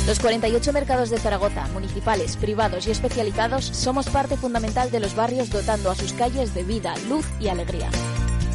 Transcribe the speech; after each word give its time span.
Los 0.07 0.21
48 0.21 0.73
mercados 0.73 1.11
de 1.11 1.19
Zaragoza, 1.19 1.67
municipales, 1.73 2.37
privados 2.37 2.87
y 2.87 2.93
especializados, 2.93 3.65
somos 3.65 4.09
parte 4.11 4.37
fundamental 4.37 4.93
de 4.93 5.01
los 5.01 5.17
barrios 5.17 5.51
dotando 5.51 5.91
a 5.91 5.97
sus 5.97 6.13
calles 6.13 6.55
de 6.55 6.63
vida, 6.63 6.95
luz 7.09 7.27
y 7.41 7.49
alegría. 7.49 7.91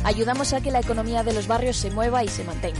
Ayudamos 0.05 0.53
a 0.53 0.61
que 0.61 0.71
la 0.71 0.79
economía 0.79 1.23
de 1.23 1.33
los 1.33 1.47
barrios 1.47 1.75
se 1.75 1.91
mueva 1.91 2.23
y 2.23 2.29
se 2.29 2.45
mantenga. 2.45 2.79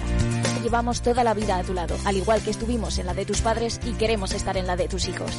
Llevamos 0.63 1.01
toda 1.01 1.25
la 1.25 1.33
vida 1.33 1.57
a 1.57 1.63
tu 1.63 1.73
lado, 1.73 1.97
al 2.05 2.16
igual 2.16 2.41
que 2.41 2.51
estuvimos 2.51 2.99
en 2.99 3.07
la 3.07 3.13
de 3.13 3.25
tus 3.25 3.41
padres 3.41 3.81
y 3.85 3.95
queremos 3.95 4.33
estar 4.33 4.55
en 4.55 4.67
la 4.67 4.77
de 4.77 4.88
tus 4.88 5.09
hijos. 5.09 5.31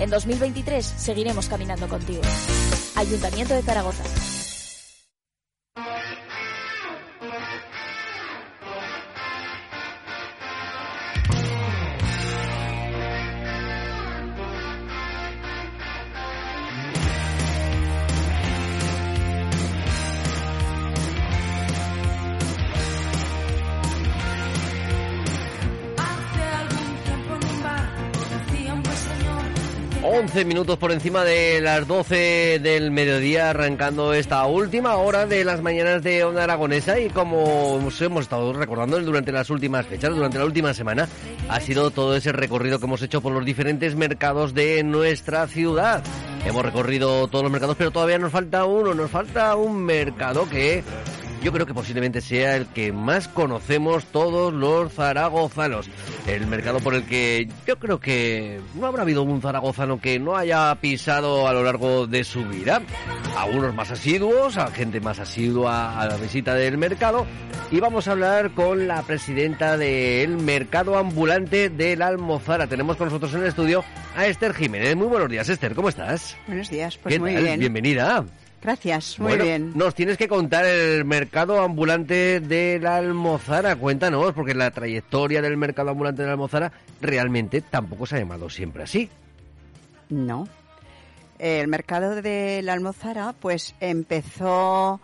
En 0.00 0.08
2023 0.08 0.82
seguiremos 0.84 1.50
caminando 1.50 1.88
contigo. 1.88 2.22
Ayuntamiento 2.96 3.52
de 3.52 3.60
Zaragoza. 3.60 4.04
11 30.32 30.46
minutos 30.46 30.78
por 30.78 30.92
encima 30.92 31.24
de 31.24 31.60
las 31.60 31.86
12 31.86 32.58
del 32.62 32.90
mediodía, 32.90 33.50
arrancando 33.50 34.14
esta 34.14 34.46
última 34.46 34.96
hora 34.96 35.26
de 35.26 35.44
las 35.44 35.60
mañanas 35.60 36.02
de 36.02 36.24
Onda 36.24 36.44
Aragonesa. 36.44 36.98
Y 36.98 37.10
como 37.10 37.78
hemos 38.00 38.22
estado 38.22 38.50
recordando 38.54 38.98
durante 39.00 39.30
las 39.30 39.50
últimas 39.50 39.84
fechas, 39.84 40.14
durante 40.14 40.38
la 40.38 40.46
última 40.46 40.72
semana, 40.72 41.06
ha 41.50 41.60
sido 41.60 41.90
todo 41.90 42.16
ese 42.16 42.32
recorrido 42.32 42.78
que 42.78 42.86
hemos 42.86 43.02
hecho 43.02 43.20
por 43.20 43.34
los 43.34 43.44
diferentes 43.44 43.94
mercados 43.94 44.54
de 44.54 44.82
nuestra 44.82 45.46
ciudad. 45.48 46.02
Hemos 46.46 46.64
recorrido 46.64 47.28
todos 47.28 47.42
los 47.42 47.52
mercados, 47.52 47.76
pero 47.76 47.90
todavía 47.90 48.18
nos 48.18 48.32
falta 48.32 48.64
uno, 48.64 48.94
nos 48.94 49.10
falta 49.10 49.54
un 49.54 49.84
mercado 49.84 50.48
que 50.48 50.82
yo 51.42 51.52
creo 51.52 51.66
que 51.66 51.74
posiblemente 51.74 52.20
sea 52.20 52.56
el 52.56 52.66
que 52.66 52.92
más 52.92 53.26
conocemos 53.28 54.04
todos 54.06 54.52
los 54.52 54.92
zaragozanos. 54.92 55.88
El 56.26 56.46
mercado 56.46 56.78
por 56.80 56.94
el 56.94 57.04
que 57.04 57.48
yo 57.66 57.78
creo 57.78 57.98
que 57.98 58.60
no 58.74 58.86
habrá 58.86 59.02
habido 59.02 59.22
un 59.22 59.42
zaragozano 59.42 60.00
que 60.00 60.18
no 60.18 60.36
haya 60.36 60.74
pisado 60.76 61.48
a 61.48 61.52
lo 61.52 61.64
largo 61.64 62.06
de 62.06 62.24
su 62.24 62.44
vida. 62.44 62.80
A 63.36 63.46
unos 63.46 63.74
más 63.74 63.90
asiduos, 63.90 64.56
a 64.56 64.68
gente 64.68 65.00
más 65.00 65.18
asidua 65.18 66.00
a 66.00 66.06
la 66.06 66.16
visita 66.16 66.54
del 66.54 66.78
mercado. 66.78 67.26
Y 67.70 67.80
vamos 67.80 68.06
a 68.06 68.12
hablar 68.12 68.52
con 68.52 68.86
la 68.86 69.02
presidenta 69.02 69.76
del 69.76 70.36
mercado 70.36 70.96
ambulante 70.98 71.70
de 71.70 71.96
la 71.96 72.08
Almozara. 72.08 72.66
Tenemos 72.66 72.96
con 72.96 73.06
nosotros 73.06 73.32
en 73.34 73.40
el 73.40 73.46
estudio 73.46 73.82
a 74.14 74.26
Esther 74.26 74.54
Jiménez. 74.54 74.94
Muy 74.94 75.06
buenos 75.06 75.30
días, 75.30 75.48
Esther. 75.48 75.74
¿Cómo 75.74 75.88
estás? 75.88 76.36
Buenos 76.46 76.68
días, 76.68 76.98
pues 76.98 77.14
¿Qué 77.14 77.18
muy 77.18 77.32
tal? 77.34 77.42
bien. 77.44 77.60
Bienvenida. 77.60 78.24
Gracias, 78.62 79.18
muy 79.18 79.30
Bueno, 79.30 79.44
bien. 79.44 79.72
Nos 79.74 79.94
tienes 79.94 80.16
que 80.16 80.28
contar 80.28 80.64
el 80.64 81.04
mercado 81.04 81.60
ambulante 81.60 82.38
de 82.38 82.78
la 82.80 82.96
Almozara. 82.96 83.74
Cuéntanos, 83.74 84.32
porque 84.34 84.54
la 84.54 84.70
trayectoria 84.70 85.42
del 85.42 85.56
mercado 85.56 85.90
ambulante 85.90 86.22
de 86.22 86.26
la 86.28 86.34
Almozara 86.34 86.72
realmente 87.00 87.60
tampoco 87.60 88.06
se 88.06 88.16
ha 88.16 88.18
llamado 88.20 88.48
siempre 88.48 88.84
así. 88.84 89.10
No. 90.10 90.46
El 91.40 91.66
mercado 91.66 92.22
de 92.22 92.60
la 92.62 92.74
Almozara, 92.74 93.34
pues 93.40 93.74
empezó, 93.80 95.00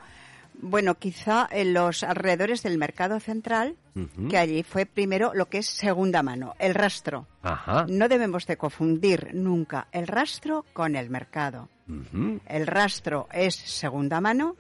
bueno, 0.61 0.97
quizá 0.97 1.49
en 1.51 1.73
los 1.73 2.03
alrededores 2.03 2.63
del 2.63 2.79
mercado 2.79 3.21
central, 3.21 3.77
que 4.29 4.39
allí 4.39 4.63
fue 4.63 4.87
primero 4.87 5.33
lo 5.35 5.49
que 5.49 5.59
es 5.59 5.67
segunda 5.67 6.23
mano, 6.23 6.55
el 6.59 6.75
rastro. 6.75 7.27
Ajá. 7.43 7.87
No 7.89 8.09
debemos 8.09 8.47
de 8.47 8.57
confundir 8.57 9.35
nunca 9.35 9.89
el 9.93 10.07
rastro 10.07 10.65
con 10.73 10.97
el 10.97 11.11
mercado. 11.11 11.69
El 12.47 12.67
rastro 12.67 13.29
es 13.33 13.55
segunda 13.55 14.21
mano 14.21 14.57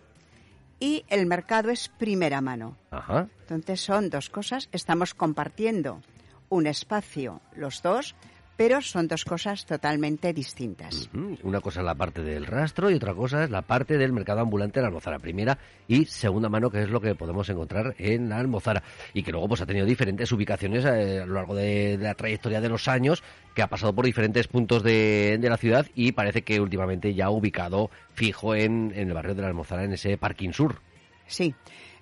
y 0.80 1.04
el 1.08 1.26
mercado 1.26 1.70
es 1.70 1.88
primera 1.88 2.40
mano. 2.40 2.76
Ajá. 2.90 3.28
Entonces 3.40 3.80
son 3.80 4.10
dos 4.10 4.30
cosas. 4.30 4.68
Estamos 4.72 5.14
compartiendo 5.14 6.00
un 6.48 6.66
espacio 6.66 7.40
los 7.54 7.82
dos, 7.82 8.14
pero 8.58 8.82
son 8.82 9.06
dos 9.06 9.24
cosas 9.24 9.64
totalmente 9.64 10.32
distintas. 10.32 11.08
Una 11.44 11.60
cosa 11.60 11.78
es 11.78 11.86
la 11.86 11.94
parte 11.94 12.24
del 12.24 12.44
rastro 12.44 12.90
y 12.90 12.94
otra 12.94 13.14
cosa 13.14 13.44
es 13.44 13.50
la 13.50 13.62
parte 13.62 13.96
del 13.96 14.12
mercado 14.12 14.40
ambulante 14.40 14.80
de 14.80 14.82
la 14.82 14.88
Almozara. 14.88 15.20
Primera 15.20 15.56
y 15.86 16.06
segunda 16.06 16.48
mano, 16.48 16.68
que 16.68 16.82
es 16.82 16.90
lo 16.90 17.00
que 17.00 17.14
podemos 17.14 17.48
encontrar 17.48 17.94
en 17.98 18.28
la 18.28 18.38
Almozara. 18.38 18.82
Y 19.14 19.22
que 19.22 19.30
luego 19.30 19.46
pues 19.46 19.60
ha 19.60 19.66
tenido 19.66 19.86
diferentes 19.86 20.32
ubicaciones 20.32 20.84
eh, 20.84 21.20
a 21.20 21.26
lo 21.26 21.34
largo 21.34 21.54
de, 21.54 21.98
de 21.98 22.04
la 22.04 22.14
trayectoria 22.14 22.60
de 22.60 22.68
los 22.68 22.88
años, 22.88 23.22
que 23.54 23.62
ha 23.62 23.68
pasado 23.68 23.94
por 23.94 24.04
diferentes 24.04 24.48
puntos 24.48 24.82
de, 24.82 25.38
de 25.40 25.48
la 25.48 25.56
ciudad 25.56 25.86
y 25.94 26.10
parece 26.10 26.42
que 26.42 26.60
últimamente 26.60 27.14
ya 27.14 27.26
ha 27.26 27.30
ubicado 27.30 27.90
fijo 28.14 28.56
en, 28.56 28.92
en 28.96 29.06
el 29.06 29.14
barrio 29.14 29.36
de 29.36 29.42
la 29.42 29.48
Almozara, 29.48 29.84
en 29.84 29.92
ese 29.92 30.18
parking 30.18 30.50
sur. 30.50 30.80
Sí. 31.28 31.54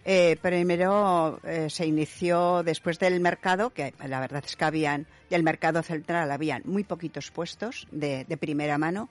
Eh, 0.09 0.37
primero 0.41 1.41
eh, 1.43 1.69
se 1.69 1.84
inició 1.84 2.62
después 2.62 3.00
del 3.00 3.19
mercado, 3.19 3.71
que 3.71 3.93
la 4.06 4.21
verdad 4.21 4.44
es 4.47 4.55
que 4.55 4.65
habían, 4.65 5.06
del 5.31 5.43
mercado 5.43 5.83
central 5.83 6.31
habían 6.31 6.62
muy 6.65 6.84
poquitos 6.84 7.33
puestos 7.33 7.89
de, 7.91 8.25
de 8.25 8.37
primera 8.37 8.78
mano, 8.78 9.09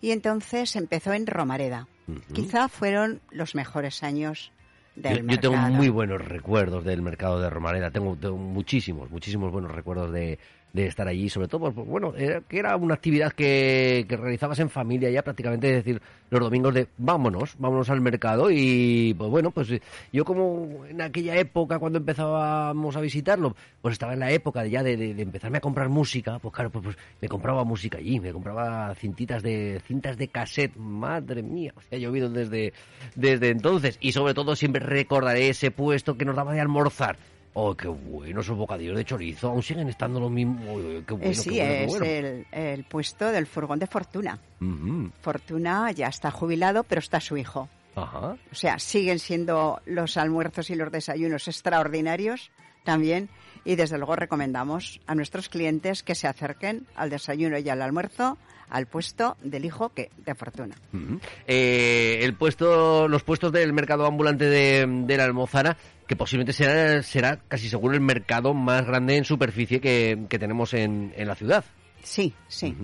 y 0.00 0.10
entonces 0.10 0.74
empezó 0.74 1.12
en 1.12 1.26
Romareda. 1.26 1.86
Quizá 2.32 2.68
fueron 2.68 3.20
los 3.30 3.54
mejores 3.54 4.02
años 4.02 4.52
Yo, 4.96 5.02
del 5.02 5.18
yo 5.18 5.24
mercado. 5.24 5.52
tengo 5.52 5.68
muy 5.68 5.90
buenos 5.90 6.22
recuerdos 6.22 6.82
del 6.82 7.02
mercado 7.02 7.38
de 7.38 7.50
Romareda, 7.50 7.90
tengo, 7.90 8.16
tengo 8.16 8.38
muchísimos, 8.38 9.10
muchísimos 9.10 9.52
buenos 9.52 9.70
recuerdos 9.70 10.12
de, 10.12 10.38
de 10.72 10.86
estar 10.86 11.06
allí, 11.06 11.28
sobre 11.28 11.48
todo, 11.48 11.70
pues, 11.70 11.86
bueno, 11.86 12.14
era, 12.16 12.40
que 12.40 12.58
era 12.58 12.74
una 12.76 12.94
actividad 12.94 13.32
que, 13.32 14.06
que 14.08 14.16
realizabas 14.16 14.58
en 14.58 14.70
familia 14.70 15.10
ya 15.10 15.22
prácticamente, 15.22 15.68
es 15.68 15.84
decir, 15.84 16.00
los 16.30 16.40
domingos 16.40 16.72
de 16.72 16.88
vámonos, 16.96 17.54
vámonos 17.58 17.90
al 17.90 18.00
mercado 18.00 18.50
y 18.50 19.12
pues 19.18 19.28
bueno, 19.30 19.50
pues 19.50 19.68
yo 20.12 20.24
como 20.24 20.86
en 20.88 21.02
aquella 21.02 21.36
época 21.36 21.78
cuando 21.78 21.98
empezábamos 21.98 22.96
a 22.96 23.00
visitarlo, 23.02 23.54
pues 23.82 23.92
estaba 23.92 24.14
en 24.14 24.20
la 24.20 24.30
época 24.30 24.64
ya 24.66 24.82
de, 24.82 24.96
de- 24.96 25.12
de 25.14 25.22
empezarme 25.22 25.58
a 25.58 25.60
comprar 25.60 25.90
música, 25.90 26.38
pues 26.38 26.54
claro, 26.54 26.70
pues, 26.70 26.84
pues 26.84 26.96
me 27.20 27.28
compraba 27.28 27.64
música 27.64 27.98
allí, 27.98 28.18
me 28.18 28.32
compraba 28.32 28.94
cintitas 28.94 29.42
de 29.42 29.78
cintas 29.86 30.16
de 30.16 30.28
cassette, 30.28 30.74
madre 30.76 31.42
mía, 31.42 31.74
o 31.76 31.82
sea, 31.82 31.98
ha 31.98 32.00
llovido 32.00 32.30
desde, 32.30 32.72
desde 33.14 33.50
entonces 33.50 33.98
y 34.00 34.12
sobre 34.12 34.32
todo 34.32 34.56
siempre 34.56 34.80
recordaré 34.82 35.50
ese 35.50 35.70
puesto 35.70 36.16
que 36.16 36.24
nos 36.24 36.36
daba 36.36 36.54
de 36.54 36.60
almorzar. 36.60 37.16
Oh, 37.54 37.74
qué 37.76 37.86
bueno 37.88 38.40
esos 38.40 38.56
bocadillos 38.56 38.96
de 38.96 39.04
chorizo, 39.04 39.48
aún 39.50 39.62
siguen 39.62 39.88
estando 39.88 40.18
los 40.18 40.30
mismos. 40.30 40.64
Oh, 40.68 41.02
qué 41.06 41.12
bueno, 41.14 41.30
Eh, 41.30 41.34
sí, 41.34 41.50
qué 41.50 41.56
bueno, 41.56 41.72
qué 41.72 41.84
es 41.84 41.90
bueno. 41.90 42.04
el, 42.06 42.46
el 42.50 42.84
puesto 42.84 43.30
del 43.30 43.46
furgón 43.46 43.78
de 43.78 43.86
Fortuna. 43.86 44.38
Ujú, 44.60 45.10
Fortuna 45.20 45.90
ya 45.92 46.06
está 46.08 46.30
jubilado, 46.30 46.84
pero 46.84 47.00
está 47.00 47.20
su 47.20 47.36
hijo. 47.36 47.68
Ajá. 47.94 48.36
O 48.50 48.54
sea, 48.54 48.78
siguen 48.78 49.18
siendo 49.18 49.82
los 49.84 50.16
almuerzos 50.16 50.70
y 50.70 50.76
los 50.76 50.90
desayunos 50.90 51.46
extraordinarios 51.46 52.50
también. 52.84 53.28
Y 53.64 53.76
desde 53.76 53.96
luego 53.98 54.16
recomendamos 54.16 55.00
a 55.06 55.14
nuestros 55.14 55.48
clientes 55.48 56.02
que 56.02 56.14
se 56.16 56.26
acerquen 56.26 56.86
al 56.96 57.10
desayuno 57.10 57.58
y 57.58 57.68
al 57.68 57.80
almuerzo 57.82 58.38
al 58.70 58.86
puesto 58.86 59.36
del 59.44 59.66
hijo 59.66 59.90
que 59.90 60.10
de 60.24 60.34
fortuna. 60.34 60.74
Ujú. 60.94 61.20
Eh, 61.46 62.20
el 62.22 62.34
puesto, 62.34 63.06
los 63.06 63.22
puestos 63.22 63.52
del 63.52 63.72
mercado 63.74 64.06
ambulante 64.06 64.46
de, 64.46 64.86
de 64.88 65.16
la 65.18 65.24
Almozara, 65.24 65.76
que 66.06 66.16
posiblemente 66.16 66.52
será, 66.52 67.02
será 67.02 67.36
casi 67.48 67.68
seguro 67.68 67.94
el 67.94 68.00
mercado 68.00 68.54
más 68.54 68.84
grande 68.86 69.16
en 69.16 69.24
superficie 69.24 69.80
que, 69.80 70.26
que 70.28 70.38
tenemos 70.38 70.74
en, 70.74 71.12
en 71.16 71.28
la 71.28 71.34
ciudad. 71.34 71.64
Sí, 72.02 72.34
sí. 72.48 72.76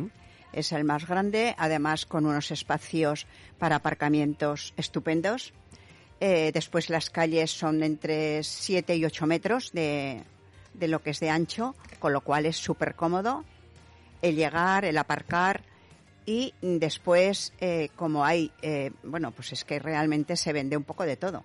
Es 0.53 0.73
el 0.73 0.85
más 0.85 1.07
grande, 1.07 1.55
además 1.59 2.07
con 2.07 2.27
unos 2.27 2.51
espacios 2.51 3.27
para 3.59 3.77
aparcamientos 3.77 4.73
estupendos. 4.77 5.53
Eh, 6.21 6.51
después 6.53 6.91
las 6.91 7.11
calles 7.11 7.51
son 7.51 7.83
entre 7.83 8.43
7 8.43 8.97
y 8.97 9.05
8 9.05 9.27
metros 9.27 9.73
de, 9.73 10.23
de 10.75 10.89
lo 10.89 11.03
que 11.03 11.11
es 11.11 11.21
de 11.21 11.31
ancho, 11.31 11.75
con 11.99 12.13
lo 12.13 12.23
cual 12.23 12.47
es 12.47 12.57
súper 12.57 12.95
cómodo 12.95 13.45
el 14.23 14.37
llegar, 14.37 14.85
el 14.85 14.99
aparcar 14.99 15.63
y 16.27 16.53
después, 16.61 17.53
eh, 17.61 17.89
como 17.97 18.25
hay, 18.25 18.53
eh, 18.61 18.91
bueno, 19.03 19.31
pues 19.31 19.53
es 19.53 19.65
que 19.65 19.79
realmente 19.79 20.37
se 20.37 20.53
vende 20.53 20.77
un 20.77 20.85
poco 20.85 21.05
de 21.05 21.17
todo. 21.17 21.43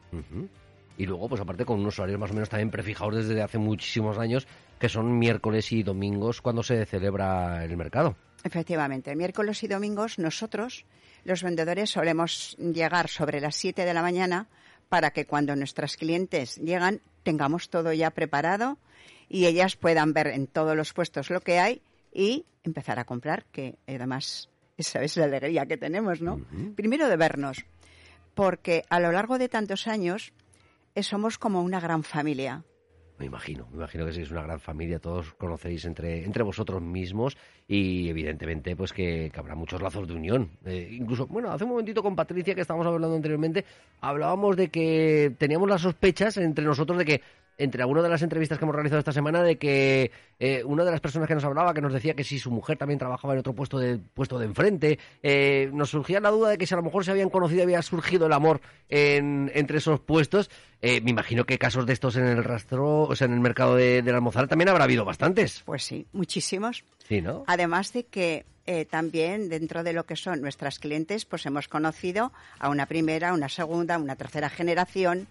Y 0.98 1.06
luego, 1.06 1.28
pues 1.28 1.42
aparte 1.42 1.66
con 1.66 1.80
unos 1.80 1.98
horarios 1.98 2.20
más 2.20 2.32
o 2.32 2.34
menos 2.34 2.50
también 2.50 2.70
prefijados 2.70 3.16
desde 3.16 3.42
hace 3.42 3.58
muchísimos 3.58 4.18
años, 4.18 4.48
que 4.80 4.90
son 4.90 5.18
miércoles 5.18 5.72
y 5.72 5.84
domingos 5.84 6.42
cuando 6.42 6.62
se 6.62 6.86
celebra 6.86 7.64
el 7.64 7.76
mercado. 7.78 8.16
Efectivamente, 8.44 9.16
miércoles 9.16 9.64
y 9.64 9.68
domingos 9.68 10.20
nosotros, 10.20 10.86
los 11.24 11.42
vendedores, 11.42 11.90
solemos 11.90 12.56
llegar 12.58 13.08
sobre 13.08 13.40
las 13.40 13.56
7 13.56 13.86
de 13.86 13.94
la 13.94 14.02
mañana 14.02 14.48
para 14.90 15.12
que 15.12 15.26
cuando 15.26 15.56
nuestras 15.56 15.98
clientes 15.98 16.58
llegan 16.58 17.02
tengamos 17.24 17.70
todo 17.70 17.94
ya 17.94 18.12
preparado 18.12 18.78
y 19.30 19.46
ellas 19.46 19.76
puedan 19.76 20.14
ver 20.14 20.28
en 20.28 20.46
todos 20.46 20.76
los 20.76 20.94
puestos 20.94 21.30
lo 21.30 21.42
que 21.42 21.60
hay 21.60 21.82
y 22.14 22.46
empezar 22.64 23.00
a 23.00 23.06
comprar, 23.06 23.46
que 23.52 23.76
además 23.88 24.50
esa 24.78 25.02
es 25.02 25.18
la 25.18 25.26
alegría 25.26 25.66
que 25.66 25.78
tenemos, 25.78 26.22
¿no? 26.22 26.42
Primero 26.76 27.08
de 27.08 27.18
vernos, 27.18 27.66
porque 28.36 28.84
a 28.90 29.00
lo 29.00 29.12
largo 29.12 29.38
de 29.38 29.50
tantos 29.50 29.88
años 29.88 30.34
somos 31.02 31.40
como 31.40 31.64
una 31.64 31.80
gran 31.80 32.04
familia. 32.04 32.64
Me 33.20 33.28
imagino, 33.28 33.68
me 33.70 33.78
imagino 33.78 34.06
que 34.06 34.12
sois 34.12 34.32
una 34.32 34.42
gran 34.42 34.60
familia, 34.60 35.00
todos 35.00 35.34
conocéis 35.36 35.86
entre, 35.86 36.26
entre 36.26 36.44
vosotros 36.44 36.82
mismos 36.82 37.38
y 37.68 38.10
evidentemente 38.10 38.76
pues 38.76 38.92
que, 38.92 39.30
que 39.32 39.40
habrá 39.40 39.56
muchos 39.56 39.82
lazos 39.82 40.08
de 40.08 40.16
unión. 40.16 40.50
Eh, 40.66 40.90
incluso, 40.92 41.28
bueno, 41.28 41.52
hace 41.52 41.64
un 41.64 41.72
momentito 41.72 42.02
con 42.02 42.16
Patricia 42.16 42.56
que 42.56 42.62
estábamos 42.62 42.88
hablando 42.88 43.16
anteriormente, 43.16 43.66
hablábamos 44.02 44.58
de 44.58 44.70
que 44.70 45.34
teníamos 45.38 45.70
las 45.70 45.82
sospechas 45.82 46.38
entre 46.38 46.66
nosotros 46.66 46.98
de 46.98 47.06
que 47.06 47.22
entre 47.58 47.82
algunas 47.84 48.04
de 48.04 48.10
las 48.10 48.22
entrevistas 48.22 48.58
que 48.58 48.66
hemos 48.66 48.76
realizado 48.76 49.00
esta 49.00 49.12
semana 49.12 49.44
de 49.44 49.58
que 49.58 50.12
eh, 50.40 50.64
una 50.66 50.84
de 50.84 50.92
las 50.92 51.02
personas 51.02 51.28
que 51.28 51.36
nos 51.36 51.44
hablaba, 51.44 51.74
que 51.74 51.82
nos 51.82 51.94
decía 51.94 52.14
que 52.16 52.24
si 52.24 52.40
su 52.40 52.50
mujer 52.52 52.78
también 52.78 53.00
trabajaba 53.00 53.34
en 53.34 53.40
otro 53.40 53.54
puesto 53.54 53.78
de 53.80 53.98
puesto 53.98 54.40
de 54.40 54.46
enfrente, 54.46 55.00
eh, 55.22 55.70
nos 55.74 55.90
surgía 55.92 56.20
la 56.20 56.30
duda 56.32 56.50
de 56.50 56.58
que 56.58 56.66
si 56.66 56.74
a 56.74 56.78
lo 56.78 56.84
mejor 56.84 57.06
se 57.06 57.12
habían 57.12 57.30
conocido 57.30 57.60
y 57.60 57.64
había 57.64 57.82
surgido 57.82 58.26
el 58.28 58.34
amor 58.34 58.62
en- 58.90 59.52
entre 59.54 59.78
esos 59.78 60.00
puestos. 60.00 60.50
Eh, 60.82 61.00
me 61.02 61.12
imagino 61.12 61.46
que 61.46 61.58
casos 61.58 61.86
de 61.86 61.94
estos 61.94 62.16
en 62.18 62.26
el 62.26 62.44
rastro, 62.44 63.04
o 63.04 63.16
sea, 63.16 63.26
en 63.26 63.34
el 63.34 63.40
mercado 63.40 63.76
de, 63.76 64.02
de 64.02 64.12
la 64.12 64.18
Almozara 64.18 64.48
también 64.48 64.68
habrá 64.70 64.84
habido 64.84 65.06
bastantes. 65.06 65.62
Pues 65.66 65.84
sí, 65.84 66.06
muchísimos. 66.12 66.84
Sí, 67.08 67.22
¿no? 67.22 67.44
Además 67.48 67.94
de 67.94 68.04
que 68.06 68.46
eh, 68.66 68.86
también 68.86 69.48
dentro 69.50 69.84
de 69.84 69.94
lo 69.94 70.06
que 70.06 70.16
son 70.18 70.42
nuestras 70.42 70.80
clientes, 70.80 71.24
pues 71.26 71.46
hemos 71.46 71.68
conocido 71.70 72.32
a 72.60 72.70
una 72.70 72.86
primera, 72.86 73.34
una 73.34 73.48
segunda, 73.50 73.98
una 73.98 74.16
tercera 74.16 74.50
generación, 74.50 75.28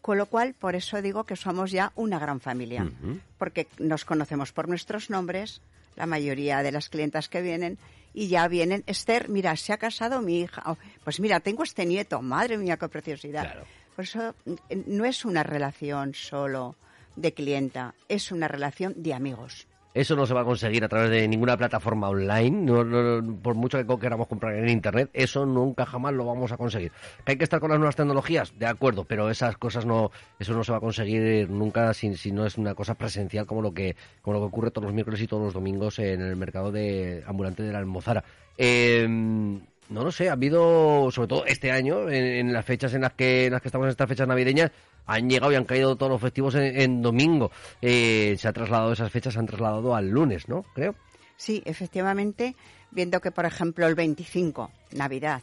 con 0.00 0.18
lo 0.18 0.26
cual 0.26 0.54
por 0.54 0.74
eso 0.74 1.00
digo 1.02 1.24
que 1.24 1.36
somos 1.36 1.70
ya 1.70 1.92
una 1.94 2.18
gran 2.18 2.40
familia, 2.40 2.90
porque 3.38 3.66
nos 3.78 4.04
conocemos 4.04 4.52
por 4.52 4.68
nuestros 4.68 5.10
nombres, 5.10 5.60
la 5.96 6.06
mayoría 6.06 6.62
de 6.62 6.72
las 6.72 6.88
clientas 6.88 7.28
que 7.28 7.42
vienen 7.42 7.78
y 8.12 8.28
ya 8.28 8.48
vienen, 8.48 8.82
Esther, 8.86 9.28
mira, 9.28 9.54
se 9.56 9.72
ha 9.72 9.78
casado 9.78 10.20
mi 10.20 10.40
hija, 10.40 10.62
Oh, 10.66 10.76
pues 11.04 11.20
mira, 11.20 11.40
tengo 11.40 11.62
este 11.62 11.86
nieto, 11.86 12.22
madre 12.22 12.56
mía, 12.58 12.76
qué 12.76 12.88
preciosidad. 12.88 13.42
Claro. 13.42 13.66
Por 13.94 14.04
eso 14.04 14.34
eh, 14.68 14.82
no 14.86 15.04
es 15.04 15.24
una 15.24 15.42
relación 15.42 16.14
solo 16.14 16.76
de 17.16 17.34
clienta, 17.34 17.94
es 18.08 18.32
una 18.32 18.48
relación 18.48 18.94
de 18.96 19.14
amigos. 19.14 19.66
Eso 19.92 20.14
no 20.14 20.24
se 20.24 20.34
va 20.34 20.42
a 20.42 20.44
conseguir 20.44 20.84
a 20.84 20.88
través 20.88 21.10
de 21.10 21.26
ninguna 21.26 21.56
plataforma 21.56 22.08
online, 22.08 22.50
no- 22.50 23.38
por 23.42 23.56
mucho 23.56 23.76
que 23.84 23.98
queramos 23.98 24.28
comprar 24.28 24.54
en 24.54 24.68
Internet, 24.68 25.10
eso 25.12 25.44
nunca 25.46 25.84
jamás 25.84 26.12
lo 26.14 26.24
vamos 26.24 26.52
a 26.52 26.56
conseguir. 26.56 26.92
¿Que 27.24 27.32
hay 27.32 27.38
que 27.38 27.44
estar 27.44 27.58
con 27.58 27.70
las 27.70 27.78
nuevas 27.80 27.96
tecnologías? 27.96 28.56
De 28.56 28.66
acuerdo, 28.66 29.04
pero 29.04 29.28
esas 29.30 29.56
cosas 29.56 29.86
no, 29.86 30.12
eso 30.38 30.52
no 30.54 30.62
se 30.62 30.70
va 30.70 30.78
a 30.78 30.80
conseguir 30.80 31.50
nunca 31.50 31.92
si, 31.92 32.16
si 32.16 32.30
no 32.30 32.46
es 32.46 32.56
una 32.56 32.74
cosa 32.76 32.94
presencial 32.94 33.46
como 33.46 33.62
lo 33.62 33.74
que 33.74 33.96
como 34.22 34.34
lo 34.34 34.40
que 34.40 34.46
ocurre 34.46 34.70
todos 34.70 34.84
los 34.84 34.94
miércoles 34.94 35.20
y 35.22 35.26
todos 35.26 35.42
los 35.42 35.54
domingos 35.54 35.98
en 35.98 36.20
el 36.20 36.36
mercado 36.36 36.70
de 36.70 37.24
ambulante 37.26 37.62
de 37.64 37.72
la 37.72 37.78
Almozara. 37.78 38.22
Eh, 38.58 39.06
no 39.08 40.04
lo 40.04 40.12
sé, 40.12 40.28
ha 40.28 40.34
habido, 40.34 41.10
sobre 41.10 41.26
todo 41.26 41.44
este 41.46 41.72
año, 41.72 42.08
en, 42.08 42.24
en 42.24 42.52
las 42.52 42.64
fechas 42.64 42.94
en 42.94 43.00
las 43.00 43.12
que 43.14 43.46
en 43.46 43.52
las 43.52 43.60
que 43.60 43.66
estamos 43.66 43.86
en 43.86 43.90
estas 43.90 44.08
fechas 44.08 44.28
navideñas, 44.28 44.70
han 45.14 45.28
llegado 45.28 45.52
y 45.52 45.56
han 45.56 45.64
caído 45.64 45.96
todos 45.96 46.12
los 46.12 46.20
festivos 46.20 46.54
en, 46.54 46.80
en 46.80 47.02
domingo. 47.02 47.50
Eh, 47.80 48.36
se 48.38 48.48
ha 48.48 48.52
trasladado 48.52 48.92
esas 48.92 49.10
fechas, 49.10 49.34
se 49.34 49.40
han 49.40 49.46
trasladado 49.46 49.94
al 49.94 50.08
lunes, 50.08 50.48
¿no? 50.48 50.62
Creo. 50.74 50.94
Sí, 51.36 51.62
efectivamente, 51.64 52.54
viendo 52.90 53.20
que, 53.20 53.30
por 53.30 53.46
ejemplo, 53.46 53.86
el 53.86 53.94
25, 53.94 54.70
Navidad, 54.92 55.42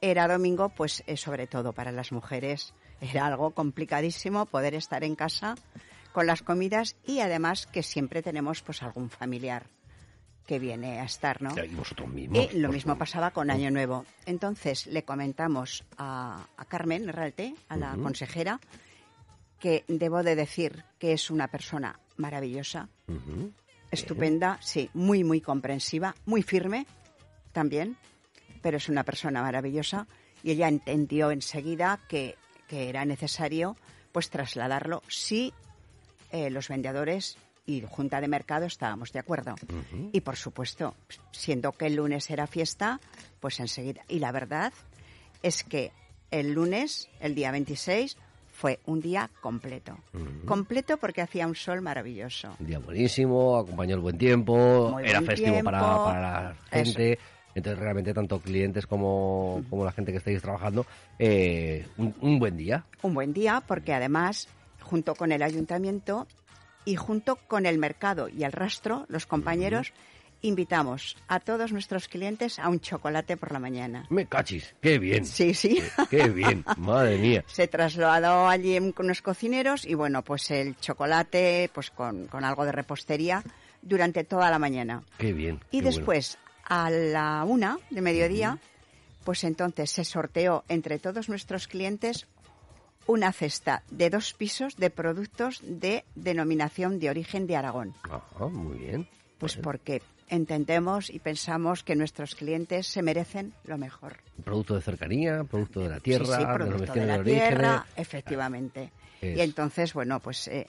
era 0.00 0.28
domingo, 0.28 0.68
pues 0.68 1.02
eh, 1.06 1.16
sobre 1.16 1.46
todo 1.46 1.72
para 1.72 1.90
las 1.90 2.12
mujeres 2.12 2.74
era 3.00 3.26
algo 3.26 3.50
complicadísimo 3.50 4.46
poder 4.46 4.74
estar 4.74 5.02
en 5.04 5.14
casa 5.14 5.54
con 6.12 6.26
las 6.26 6.42
comidas 6.42 6.96
y 7.04 7.20
además 7.20 7.66
que 7.66 7.82
siempre 7.82 8.22
tenemos 8.22 8.62
pues 8.62 8.82
algún 8.82 9.10
familiar 9.10 9.66
que 10.46 10.58
viene 10.58 11.00
a 11.00 11.04
estar, 11.04 11.40
¿no? 11.40 11.54
Y 11.56 11.74
vosotros 11.74 12.08
mismos. 12.08 12.52
Y 12.52 12.58
lo 12.58 12.70
mismo 12.70 12.98
pasaba 12.98 13.30
con 13.30 13.50
Año 13.50 13.70
Nuevo. 13.70 14.04
Entonces 14.26 14.86
le 14.86 15.02
comentamos 15.02 15.84
a, 15.96 16.46
a 16.56 16.64
Carmen 16.66 17.08
Ralte, 17.08 17.54
a 17.68 17.76
la 17.76 17.96
consejera, 17.96 18.60
que 19.64 19.82
debo 19.88 20.22
de 20.22 20.36
decir 20.36 20.84
que 20.98 21.14
es 21.14 21.30
una 21.30 21.48
persona 21.48 21.98
maravillosa, 22.18 22.90
estupenda, 23.90 24.58
sí, 24.60 24.90
muy, 24.92 25.24
muy 25.24 25.40
comprensiva, 25.40 26.14
muy 26.26 26.42
firme 26.42 26.86
también, 27.50 27.96
pero 28.60 28.76
es 28.76 28.90
una 28.90 29.04
persona 29.04 29.40
maravillosa 29.40 30.06
y 30.42 30.50
ella 30.50 30.68
entendió 30.68 31.30
enseguida 31.30 31.98
que, 32.10 32.36
que 32.68 32.90
era 32.90 33.06
necesario 33.06 33.78
pues 34.12 34.28
trasladarlo 34.28 35.02
si 35.08 35.54
eh, 36.30 36.50
los 36.50 36.68
vendedores 36.68 37.38
y 37.64 37.84
Junta 37.88 38.20
de 38.20 38.28
Mercado 38.28 38.66
estábamos 38.66 39.12
de 39.14 39.20
acuerdo. 39.20 39.54
Y 40.12 40.20
por 40.20 40.36
supuesto, 40.36 40.94
siendo 41.32 41.72
que 41.72 41.86
el 41.86 41.94
lunes 41.94 42.28
era 42.28 42.46
fiesta, 42.46 43.00
pues 43.40 43.58
enseguida. 43.60 44.02
Y 44.08 44.18
la 44.18 44.30
verdad 44.30 44.74
es 45.42 45.64
que 45.64 45.90
el 46.30 46.52
lunes, 46.52 47.08
el 47.20 47.34
día 47.34 47.50
26, 47.50 48.18
fue 48.54 48.78
un 48.86 49.00
día 49.00 49.28
completo. 49.40 49.98
Completo 50.46 50.96
porque 50.96 51.20
hacía 51.20 51.46
un 51.46 51.56
sol 51.56 51.82
maravilloso. 51.82 52.54
Un 52.60 52.66
día 52.66 52.78
buenísimo, 52.78 53.58
acompañó 53.58 53.96
el 53.96 54.00
buen 54.00 54.16
tiempo, 54.16 54.90
Muy 54.92 55.02
era 55.04 55.18
buen 55.18 55.26
festivo 55.26 55.62
para, 55.64 55.78
tiempo. 55.80 56.04
para 56.04 56.20
la 56.20 56.54
gente. 56.70 57.18
Entonces, 57.56 57.78
realmente, 57.78 58.14
tanto 58.14 58.40
clientes 58.40 58.86
como, 58.86 59.62
como 59.68 59.84
la 59.84 59.92
gente 59.92 60.12
que 60.12 60.18
estáis 60.18 60.40
trabajando, 60.40 60.86
eh, 61.18 61.86
un, 61.98 62.14
un 62.20 62.38
buen 62.38 62.56
día. 62.56 62.84
un 63.02 63.14
buen 63.14 63.32
día 63.32 63.62
porque 63.66 63.92
además, 63.92 64.48
junto 64.80 65.14
con 65.14 65.32
el 65.32 65.42
ayuntamiento 65.42 66.26
y 66.84 66.96
junto 66.96 67.36
con 67.36 67.66
el 67.66 67.78
mercado 67.78 68.28
y 68.28 68.44
el 68.44 68.52
rastro, 68.52 69.04
los 69.08 69.26
compañeros, 69.26 69.92
invitamos 70.44 71.16
a 71.26 71.40
todos 71.40 71.72
nuestros 71.72 72.08
clientes 72.08 72.58
a 72.58 72.68
un 72.68 72.80
chocolate 72.80 73.36
por 73.36 73.52
la 73.52 73.58
mañana. 73.58 74.06
Me 74.10 74.26
cachis, 74.26 74.74
qué 74.80 74.98
bien. 74.98 75.24
Sí, 75.24 75.54
sí. 75.54 75.82
Qué 76.10 76.28
bien, 76.28 76.64
madre 76.76 77.18
mía. 77.18 77.44
Se 77.46 77.66
trasladó 77.66 78.46
allí 78.46 78.78
con 78.92 79.06
unos 79.06 79.22
cocineros 79.22 79.84
y 79.86 79.94
bueno, 79.94 80.22
pues 80.22 80.50
el 80.50 80.76
chocolate, 80.76 81.70
pues 81.72 81.90
con, 81.90 82.26
con 82.26 82.44
algo 82.44 82.64
de 82.64 82.72
repostería 82.72 83.42
durante 83.82 84.24
toda 84.24 84.50
la 84.50 84.58
mañana. 84.58 85.02
Qué 85.18 85.32
bien. 85.32 85.56
Y 85.70 85.78
qué 85.78 85.84
bueno. 85.84 85.96
después, 85.96 86.38
a 86.64 86.90
la 86.90 87.44
una 87.44 87.78
de 87.90 88.00
mediodía, 88.00 88.58
pues 89.24 89.44
entonces 89.44 89.90
se 89.90 90.04
sorteó 90.04 90.64
entre 90.68 90.98
todos 90.98 91.28
nuestros 91.28 91.66
clientes 91.66 92.26
una 93.06 93.32
cesta 93.32 93.82
de 93.90 94.10
dos 94.10 94.32
pisos 94.32 94.76
de 94.76 94.90
productos 94.90 95.60
de 95.62 96.04
denominación 96.14 96.98
de 96.98 97.10
origen 97.10 97.46
de 97.46 97.56
Aragón. 97.56 97.94
Ajá, 98.02 98.46
muy 98.46 98.78
bien. 98.78 99.08
Pues 99.38 99.56
porque 99.56 100.00
entendemos 100.28 101.10
y 101.10 101.18
pensamos 101.18 101.82
que 101.82 101.94
nuestros 101.96 102.34
clientes 102.34 102.86
se 102.86 103.02
merecen 103.02 103.52
lo 103.64 103.78
mejor. 103.78 104.18
Producto 104.44 104.74
de 104.74 104.82
cercanía, 104.82 105.44
producto 105.44 105.80
de 105.80 105.88
la 105.88 106.00
tierra, 106.00 106.24
sí, 106.26 106.32
sí, 106.42 106.46
producto 106.54 106.92
de 106.94 107.06
la 107.06 107.18
de 107.18 107.24
tierra, 107.24 107.86
efectivamente. 107.96 108.90
Es- 109.20 109.38
Y 109.38 109.40
entonces, 109.42 109.92
bueno, 109.94 110.20
pues 110.20 110.48
eh, 110.48 110.66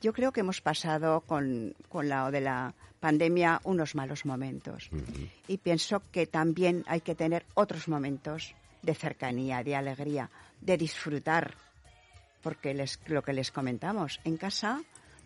yo 0.00 0.12
creo 0.12 0.32
que 0.32 0.40
hemos 0.40 0.60
pasado 0.60 1.20
con, 1.22 1.74
con 1.88 2.08
la 2.08 2.30
de 2.30 2.40
la 2.40 2.74
pandemia 3.00 3.60
unos 3.64 3.94
malos 3.94 4.24
momentos. 4.26 4.90
Y 5.46 5.58
pienso 5.58 6.02
que 6.10 6.26
también 6.26 6.84
hay 6.88 7.00
que 7.00 7.14
tener 7.14 7.44
otros 7.54 7.86
momentos 7.88 8.54
de 8.82 8.94
cercanía, 8.94 9.62
de 9.62 9.76
alegría, 9.76 10.30
de 10.60 10.76
disfrutar. 10.76 11.54
Porque 12.42 12.74
les, 12.74 12.98
lo 13.06 13.22
que 13.22 13.32
les 13.32 13.50
comentamos, 13.50 14.20
en 14.24 14.36
casa 14.36 14.80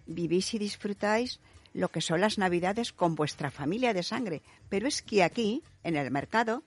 vivís 0.06 0.54
y 0.54 0.58
disfrutáis 0.58 1.40
lo 1.72 1.88
que 1.88 2.00
son 2.00 2.20
las 2.20 2.38
navidades 2.38 2.92
con 2.92 3.14
vuestra 3.14 3.50
familia 3.50 3.94
de 3.94 4.02
sangre. 4.02 4.42
Pero 4.68 4.86
es 4.86 5.02
que 5.02 5.22
aquí, 5.22 5.62
en 5.82 5.96
el 5.96 6.10
mercado, 6.10 6.62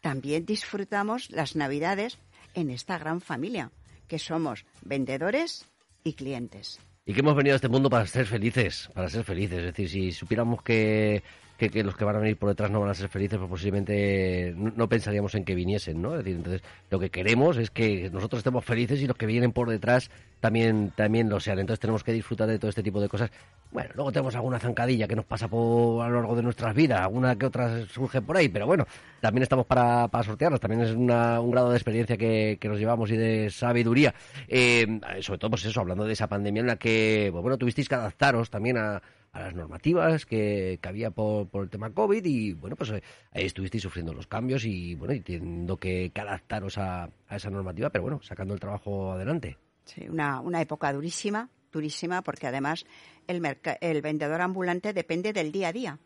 también 0.00 0.46
disfrutamos 0.46 1.30
las 1.30 1.56
navidades 1.56 2.18
en 2.54 2.70
esta 2.70 2.98
gran 2.98 3.20
familia, 3.20 3.70
que 4.08 4.18
somos 4.18 4.64
vendedores 4.82 5.66
y 6.02 6.14
clientes. 6.14 6.80
Y 7.06 7.12
que 7.12 7.20
hemos 7.20 7.36
venido 7.36 7.54
a 7.54 7.56
este 7.56 7.68
mundo 7.68 7.90
para 7.90 8.06
ser 8.06 8.26
felices, 8.26 8.88
para 8.94 9.08
ser 9.08 9.24
felices. 9.24 9.58
Es 9.58 9.64
decir, 9.64 9.88
si 9.88 10.12
supiéramos 10.12 10.62
que, 10.62 11.22
que, 11.58 11.70
que 11.70 11.84
los 11.84 11.96
que 11.96 12.04
van 12.04 12.16
a 12.16 12.18
venir 12.18 12.36
por 12.36 12.48
detrás 12.48 12.70
no 12.70 12.80
van 12.80 12.90
a 12.90 12.94
ser 12.94 13.08
felices, 13.08 13.38
pues 13.38 13.48
posiblemente 13.50 14.54
no, 14.56 14.88
pensaríamos 14.88 15.34
en 15.34 15.44
que 15.44 15.54
viniesen, 15.54 16.00
¿no? 16.02 16.12
Es 16.12 16.18
decir, 16.18 16.36
entonces 16.36 16.62
lo 16.90 16.98
que 16.98 17.10
queremos 17.10 17.56
es 17.56 17.70
que 17.70 18.10
nosotros 18.10 18.38
estemos 18.38 18.64
felices 18.64 19.00
y 19.00 19.06
los 19.06 19.16
que 19.16 19.26
vienen 19.26 19.52
por 19.52 19.68
detrás 19.70 20.10
también, 20.40 20.92
también 20.96 21.28
lo 21.28 21.40
sean. 21.40 21.58
Entonces 21.58 21.80
tenemos 21.80 22.02
que 22.04 22.12
disfrutar 22.12 22.48
de 22.48 22.58
todo 22.58 22.68
este 22.68 22.82
tipo 22.82 23.00
de 23.00 23.08
cosas. 23.08 23.30
Bueno, 23.70 23.90
luego 23.94 24.12
tenemos 24.12 24.34
alguna 24.34 24.58
zancadilla 24.58 25.08
que 25.08 25.16
nos 25.16 25.24
pasa 25.24 25.48
por, 25.48 26.04
a 26.04 26.08
lo 26.08 26.16
largo 26.16 26.36
de 26.36 26.42
nuestras 26.42 26.74
vidas, 26.74 27.00
alguna 27.00 27.36
que 27.36 27.46
otra 27.46 27.86
surge 27.86 28.20
por 28.20 28.36
ahí, 28.36 28.48
pero 28.48 28.66
bueno, 28.66 28.86
también 29.20 29.42
estamos 29.42 29.66
para, 29.66 30.08
para 30.08 30.22
sortearlas, 30.24 30.60
también 30.60 30.82
es 30.82 30.90
una- 30.92 31.40
un 31.40 31.50
grado 31.50 31.70
de 31.70 31.76
experiencia 31.76 32.16
que, 32.16 32.58
que 32.60 32.68
nos 32.68 32.78
llevamos 32.78 33.10
y 33.10 33.16
de 33.16 33.50
sabiduría. 33.50 34.14
Eh, 34.48 34.86
sobre 35.20 35.38
todo, 35.38 35.50
pues 35.50 35.64
eso, 35.64 35.80
hablando 35.80 36.04
de 36.04 36.12
esa 36.12 36.28
pandemia 36.28 36.60
en 36.60 36.66
la 36.66 36.76
que, 36.76 37.28
pues 37.32 37.42
bueno, 37.42 37.56
tuvisteis 37.58 37.88
que 37.88 37.94
adaptaros 37.94 38.50
también 38.50 38.76
a, 38.78 39.02
a 39.34 39.40
las 39.40 39.54
normativas 39.54 40.24
que, 40.24 40.78
que 40.80 40.88
había 40.88 41.10
por, 41.10 41.48
por 41.48 41.64
el 41.64 41.70
tema 41.70 41.90
COVID 41.90 42.24
y 42.24 42.52
bueno, 42.52 42.76
pues 42.76 42.90
eh, 42.90 43.02
ahí 43.32 43.44
estuvisteis 43.44 43.82
sufriendo 43.82 44.14
los 44.14 44.28
cambios 44.28 44.64
y 44.64 44.94
bueno, 44.94 45.12
y 45.12 45.20
teniendo 45.20 45.76
que, 45.76 46.10
que 46.14 46.20
adaptaros 46.20 46.78
a, 46.78 47.10
a 47.28 47.36
esa 47.36 47.50
normativa, 47.50 47.90
pero 47.90 48.02
bueno, 48.02 48.22
sacando 48.22 48.54
el 48.54 48.60
trabajo 48.60 49.12
adelante. 49.12 49.58
Sí, 49.84 50.08
una, 50.08 50.40
una 50.40 50.62
época 50.62 50.92
durísima, 50.92 51.50
durísima, 51.72 52.22
porque 52.22 52.46
además 52.46 52.86
el, 53.26 53.42
el 53.80 54.02
vendedor 54.02 54.40
ambulante 54.40 54.92
depende 54.92 55.32
del 55.32 55.52
día 55.52 55.68
a 55.68 55.72
día. 55.72 55.98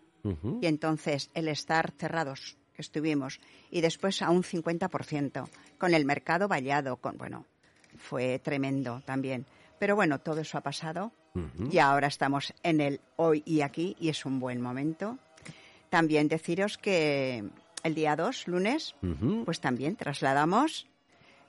Y 0.61 0.67
entonces 0.67 1.31
el 1.33 1.49
estar 1.49 1.93
cerrados, 1.97 2.59
que 2.75 2.83
estuvimos, 2.83 3.41
y 3.71 3.81
después 3.81 4.21
a 4.21 4.31
un 4.31 4.43
50%, 4.43 5.49
con 5.79 5.95
el 5.95 6.05
mercado 6.05 6.49
vallado, 6.49 6.97
con, 6.97 7.17
bueno, 7.17 7.47
fue 7.97 8.39
tremendo 8.39 9.01
también. 9.07 9.47
Pero 9.79 9.95
bueno, 9.97 10.19
todo 10.21 10.41
eso 10.41 10.59
ha 10.59 10.63
pasado 10.63 11.13
y 11.71 11.79
ahora 11.79 12.09
estamos 12.09 12.53
en 12.63 12.81
el 12.81 13.01
hoy 13.17 13.43
y 13.47 13.61
aquí 13.61 13.97
y 14.01 14.09
es 14.09 14.25
un 14.27 14.41
buen 14.41 14.61
momento. 14.61 15.19
También 15.89 16.29
deciros 16.29 16.79
que 16.79 17.45
el 17.85 17.95
día 17.95 18.17
2, 18.17 18.49
lunes, 18.49 18.95
pues 19.45 19.61
también 19.61 19.97
trasladamos 19.97 20.87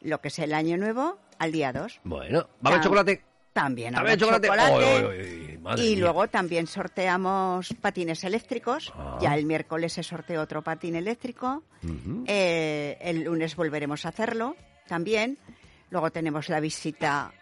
lo 0.02 0.22
que 0.22 0.28
es 0.30 0.40
el 0.40 0.54
año 0.54 0.78
nuevo 0.78 1.18
al 1.40 1.52
día 1.52 1.74
2. 1.74 2.02
Bueno, 2.04 2.48
¿va 2.66 2.70
a 2.70 2.74
haber 2.74 2.80
Tam- 2.80 2.84
chocolate? 2.84 3.24
También 3.52 3.94
¿Va 3.94 3.98
a 3.98 4.02
habrá 4.02 4.16
chocolate? 4.18 4.48
chocolate. 4.48 4.74
Oy, 4.76 5.04
oy, 5.04 5.20
oy, 5.52 5.58
madre 5.58 5.84
y 5.84 5.90
mía. 5.96 6.00
luego 6.02 6.28
también 6.28 6.68
sorteamos 6.68 7.74
patines 7.82 8.24
eléctricos. 8.24 8.94
Ah. 8.96 9.18
Ya 9.20 9.34
el 9.36 9.46
miércoles 9.46 9.92
se 9.94 10.04
sorteó 10.04 10.42
otro 10.44 10.62
patín 10.62 10.96
eléctrico. 10.96 11.64
Eh, 12.28 12.98
el 13.02 13.24
lunes 13.24 13.56
volveremos 13.56 14.06
a 14.06 14.10
hacerlo 14.10 14.56
también. 14.88 15.38
Luego 15.90 16.12
tenemos 16.12 16.48
la 16.50 16.60
visita 16.60 17.34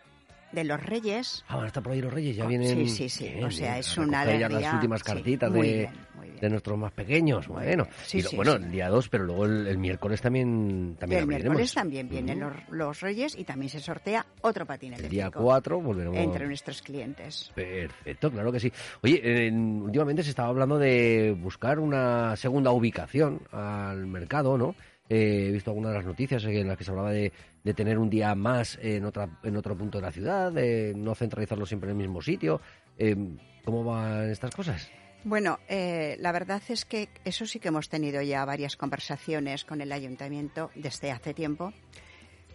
de 0.51 0.63
los 0.63 0.82
Reyes. 0.82 1.44
Ah, 1.48 1.56
van 1.58 1.66
a 1.66 1.68
estar 1.68 1.84
por 1.84 1.92
ahí 1.94 2.01
los 2.01 2.13
reyes, 2.13 2.36
ya 2.36 2.46
Oh, 2.46 2.48
vienen... 2.48 2.88
sí, 2.88 2.88
sí, 2.88 3.10
sí. 3.10 3.30
Bien, 3.34 3.44
O 3.46 3.51
sea, 3.51 3.70
bien, 3.74 3.80
es 3.82 3.98
una 3.98 4.22
alegría. 4.22 4.50
las 4.50 4.74
últimas 4.74 5.01
Sí, 5.01 5.06
cartitas 5.06 5.51
muy 5.51 5.68
de, 5.68 5.74
bien, 5.77 5.89
muy 6.16 6.27
bien. 6.30 6.39
de 6.39 6.50
nuestros 6.50 6.77
más 6.77 6.92
pequeños, 6.94 7.48
Muy 7.50 7.63
bueno. 7.63 7.88
Sí, 8.06 8.20
Y 8.20 8.22
lo- 8.22 8.30
sí, 8.30 8.36
bueno, 8.38 8.51
sí. 8.58 8.63
el 8.63 8.72
día 8.72 8.89
2, 8.89 9.10
pero 9.10 9.24
luego 9.25 9.46
el, 9.46 9.68
el 9.68 9.77
miércoles 9.77 10.22
también, 10.22 10.96
también 11.00 11.20
el 11.20 11.24
abriremos. 11.25 11.44
miércoles 11.58 11.74
también 11.74 12.10
vienen 12.10 12.39
los, 12.39 12.54
los 12.70 13.00
Reyes 13.01 13.36
y 13.38 13.44
también 13.44 13.70
se 13.70 13.80
sortea 13.82 14.25
otro 14.42 14.66
patín 14.66 14.94
El 14.94 15.00
eléctrico. 15.00 15.22
día 15.24 15.32
4 15.32 15.82
volveremos... 15.82 16.18
Entre 16.18 16.48
nuestros 16.48 16.82
clientes. 16.82 17.51
Perfecto, 17.54 18.32
claro 18.32 18.51
que 18.51 18.60
sí. 18.60 18.72
Oye, 19.04 19.48
en- 19.48 19.82
últimamente 19.82 20.24
se 20.24 20.30
estaba 20.30 20.48
hablando 20.50 20.77
de 20.80 21.36
buscar 21.38 21.77
una 21.80 22.36
segunda 22.38 22.72
ubicación 22.72 23.42
al 23.51 24.08
mercado, 24.08 24.58
¿no? 24.58 24.75
Eh, 25.10 25.48
he 25.48 25.52
visto 25.52 25.72
algunas 25.72 25.92
de 25.92 25.98
las 25.98 26.06
noticias 26.06 26.44
en 26.44 26.68
las 26.68 26.78
que 26.78 26.84
se 26.84 26.92
hablaba 26.92 27.12
de, 27.12 27.32
de 27.64 27.74
tener 27.74 27.98
un 27.98 28.10
día 28.10 28.36
más 28.36 28.78
en 28.82 29.06
otra 29.06 29.40
en 29.44 29.56
otro 29.56 29.78
punto 29.78 30.00
de 30.00 30.02
la 30.02 30.12
ciudad, 30.12 30.52
de 30.52 30.94
no 30.96 31.16
centralizarlo 31.16 31.66
siempre 31.66 31.90
en 31.90 31.98
el 31.98 32.08
mismo 32.08 32.22
sitio. 32.22 32.60
Eh, 32.98 33.16
¿Cómo 33.64 33.84
van 33.84 34.30
estas 34.30 34.56
cosas? 34.56 34.90
Bueno, 35.24 35.60
eh, 35.68 36.16
la 36.20 36.32
verdad 36.32 36.62
es 36.70 36.86
que 36.86 37.10
eso 37.26 37.46
sí 37.46 37.60
que 37.60 37.68
hemos 37.68 37.90
tenido 37.90 38.22
ya 38.22 38.46
varias 38.46 38.78
conversaciones 38.78 39.66
con 39.66 39.82
el 39.82 39.92
ayuntamiento 39.92 40.72
desde 40.76 41.12
hace 41.12 41.34
tiempo, 41.34 41.74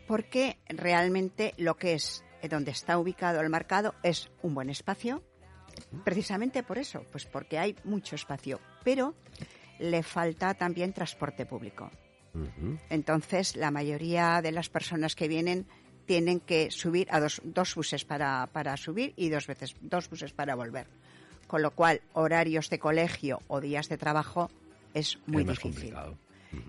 porque 0.07 0.57
realmente 0.69 1.53
lo 1.59 1.77
que 1.77 1.95
es 1.95 2.25
eh, 2.41 2.49
donde 2.49 2.71
está 2.71 2.99
ubicado 2.99 3.41
el 3.41 3.51
mercado 3.51 3.95
es 4.03 4.31
un 4.43 4.55
buen 4.55 4.71
espacio, 4.71 5.23
precisamente 6.05 6.63
por 6.63 6.79
eso, 6.79 7.05
pues 7.11 7.27
porque 7.27 7.59
hay 7.59 7.77
mucho 7.85 8.15
espacio, 8.15 8.61
pero 8.85 9.15
le 9.79 10.03
falta 10.03 10.55
también 10.55 10.95
transporte 10.95 11.45
público. 11.45 11.91
Entonces, 12.89 13.57
la 13.57 13.71
mayoría 13.71 14.41
de 14.43 14.53
las 14.53 14.69
personas 14.69 15.15
que 15.15 15.29
vienen 15.29 15.67
tienen 16.07 16.41
que 16.41 16.71
subir 16.71 17.09
a 17.11 17.21
dos, 17.21 17.41
dos 17.45 17.75
buses 17.75 18.05
para, 18.05 18.49
para 18.53 18.77
subir 18.77 19.13
y 19.17 19.29
dos 19.29 19.47
veces 19.47 19.77
dos 19.81 20.09
buses 20.09 20.33
para 20.33 20.55
volver. 20.55 20.87
Con 21.47 21.63
lo 21.63 21.71
cual, 21.73 22.01
horarios 22.13 22.71
de 22.71 22.79
colegio 22.79 23.41
o 23.49 23.61
días 23.61 23.89
de 23.89 23.99
trabajo 23.99 24.51
es 24.95 25.19
muy 25.27 25.43
Es 25.43 25.49
difícil. 25.49 25.95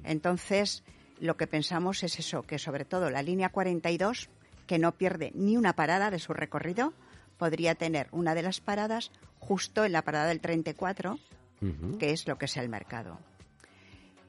Entonces, 0.03 0.83
lo 1.19 1.37
que 1.37 1.47
pensamos 1.47 2.03
es 2.03 2.19
eso, 2.19 2.43
que 2.43 2.59
sobre 2.59 2.85
todo 2.85 3.09
la 3.09 3.23
línea 3.23 3.49
42, 3.49 4.29
que 4.67 4.79
no 4.79 4.93
pierde 4.93 5.31
ni 5.35 5.57
una 5.57 5.73
parada 5.73 6.11
de 6.11 6.19
su 6.19 6.33
recorrido, 6.33 6.93
podría 7.37 7.75
tener 7.75 8.07
una 8.11 8.35
de 8.35 8.43
las 8.43 8.59
paradas 8.59 9.11
justo 9.39 9.85
en 9.85 9.91
la 9.91 10.03
parada 10.03 10.27
del 10.27 10.39
34, 10.39 11.19
Ujú. 11.61 11.97
que 11.97 12.11
es 12.11 12.27
lo 12.27 12.37
que 12.37 12.45
es 12.45 12.57
el 12.57 12.69
mercado. 12.69 13.19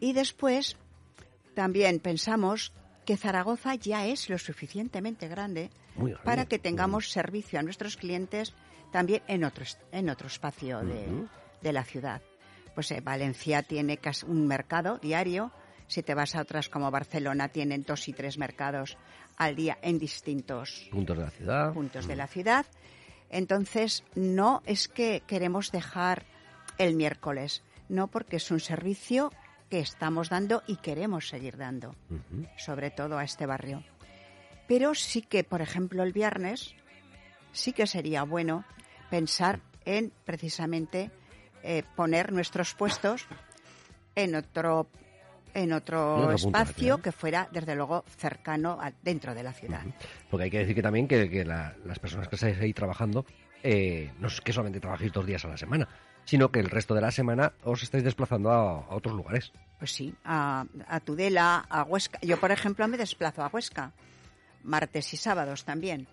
Y 0.01 0.13
después 0.13 0.77
también 1.55 2.01
pensamos 2.01 2.73
que 3.05 3.17
Zaragoza 3.17 3.75
ya 3.75 4.07
es 4.07 4.29
lo 4.31 4.39
suficientemente 4.39 5.29
grande 5.29 5.71
Muy 5.97 6.15
para 6.25 6.47
que 6.47 6.59
tengamos 6.59 7.11
servicio 7.11 7.59
a 7.59 7.63
nuestros 7.63 7.97
clientes 7.97 8.55
también 8.93 9.23
en 9.29 9.45
otro, 9.45 9.65
en 9.93 10.09
otro 10.09 10.29
espacio 10.29 10.81
de, 10.81 11.27
de 11.61 11.73
la 11.73 11.85
ciudad. 11.85 12.23
Pues 12.75 12.91
eh, 12.91 13.01
Valencia 13.01 13.63
tiene 13.63 13.99
casi 13.99 14.27
un 14.27 14.47
mercado 14.47 14.99
diario. 14.99 15.53
Si 15.87 16.03
te 16.03 16.15
vas 16.15 16.35
a 16.35 16.41
otras 16.41 16.69
como 16.69 16.91
Barcelona, 16.91 17.49
tienen 17.49 17.85
dos 17.85 18.09
y 18.09 18.13
tres 18.13 18.39
mercados 18.39 18.97
al 19.37 19.55
día 19.55 19.79
en 19.83 19.99
distintos 19.99 20.89
Puntos 20.91 21.17
de 21.19 21.25
la 21.25 21.31
ciudad. 21.31 21.73
puntos 21.73 22.07
de 22.07 22.17
la 22.17 22.27
ciudad. 22.27 22.67
Entonces, 23.31 24.05
no 24.15 24.63
es 24.65 24.89
que 24.89 25.23
queremos 25.27 25.73
dejar 25.73 26.25
el 26.79 26.95
miércoles, 26.95 27.63
no 27.89 28.07
porque 28.09 28.37
es 28.37 28.51
un 28.51 28.61
servicio 28.61 29.31
que 29.75 29.81
estamos 29.81 30.29
dando 30.29 30.63
y 30.69 30.77
queremos 30.77 31.27
seguir 31.27 31.57
dando, 31.57 31.97
sobre 32.57 32.93
todo 32.93 33.19
a 33.19 33.25
este 33.25 33.45
barrio. 33.45 33.83
Pero 34.69 34.95
sí 34.95 35.21
que, 35.21 35.43
por 35.43 35.61
ejemplo, 35.63 36.05
el 36.05 36.13
viernes, 36.13 36.77
sí 37.51 37.73
que 37.73 37.89
sería 37.89 38.23
bueno 38.23 38.65
pensar 39.11 39.59
en 39.85 40.13
precisamente 40.25 41.11
eh, 41.65 41.83
poner 41.97 42.31
nuestros 42.33 42.73
puestos 42.75 43.27
en 44.15 44.37
otro 44.37 44.87
en 45.55 45.73
otro, 45.73 46.29
espacio 46.37 46.99
que 47.03 47.11
fuera, 47.11 47.49
desde 47.51 47.75
luego, 47.75 48.05
cercano 48.17 48.79
a- 48.81 48.93
dentro 49.03 49.35
de 49.35 49.43
la 49.43 49.53
ciudad. 49.53 49.83
Porque 50.31 50.45
hay 50.45 50.51
que 50.53 50.59
decir 50.59 50.77
que 50.77 50.83
también 50.83 51.09
que, 51.09 51.29
que 51.29 51.45
la- 51.45 51.75
las 51.85 51.99
personas 51.99 52.29
que 52.29 52.37
estáis 52.37 52.61
ahí 52.61 52.73
trabajando, 52.73 53.27
eh, 53.65 54.13
no 54.21 54.29
es 54.29 54.41
que 54.41 54.53
solamente 54.53 54.79
trabajéis 54.79 55.13
dos 55.13 55.27
días 55.27 55.45
a 55.45 55.49
la 55.49 55.57
semana, 55.57 55.89
sino 56.25 56.51
que 56.51 56.61
el 56.61 56.71
resto 56.71 56.95
de 56.95 57.01
la 57.01 57.11
semana 57.11 57.53
os 57.65 57.83
estáis 57.83 58.05
desplazando 58.05 58.51
a, 58.51 58.81
a 58.81 58.95
otros 58.95 59.15
lugares. 59.15 59.53
Pues 59.79 59.93
sí, 59.93 60.15
a, 60.25 60.65
a 60.89 61.01
Tudela, 61.01 61.67
a 61.69 61.83
Huesca. 61.83 62.19
Yo, 62.23 62.39
por 62.39 62.51
ejemplo, 62.51 62.87
me 62.89 62.97
desplazo 62.97 63.43
a 63.43 63.49
Huesca, 63.49 63.93
martes 64.63 65.13
y 65.13 65.17
sábados 65.17 65.65
también. 65.65 66.07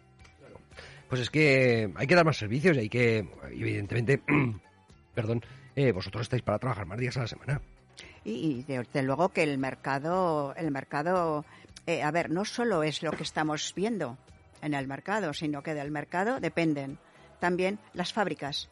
Pues 1.10 1.22
es 1.22 1.30
que 1.30 1.92
hay 1.96 2.08
que 2.08 2.16
dar 2.16 2.26
más 2.26 2.38
servicios 2.38 2.78
y 2.78 2.82
hay 2.82 2.90
que, 2.90 3.30
evidentemente, 3.52 4.22
perdón, 5.14 5.42
eh, 5.76 5.92
vosotros 5.92 6.24
estáis 6.24 6.42
para 6.42 6.60
trabajar 6.60 6.86
más 6.86 7.00
días 7.00 7.18
a 7.18 7.22
la 7.22 7.28
semana. 7.28 7.62
Y, 8.24 8.32
y 8.32 8.64
desde 8.64 9.04
luego 9.04 9.30
que 9.30 9.44
el 9.44 9.58
mercado, 9.58 10.54
el 10.56 10.72
mercado, 10.72 11.46
eh, 11.86 12.04
a 12.04 12.12
ver, 12.12 12.30
no 12.30 12.46
solo 12.46 12.84
es 12.84 13.04
lo 13.04 13.12
que 13.12 13.24
estamos 13.24 13.74
viendo 13.76 14.18
en 14.62 14.74
el 14.74 14.88
mercado, 14.88 15.34
sino 15.34 15.64
que 15.64 15.74
del 15.74 15.92
mercado 15.92 16.40
dependen 16.40 16.98
también 17.40 17.80
las 17.94 18.14
fábricas 18.14 18.70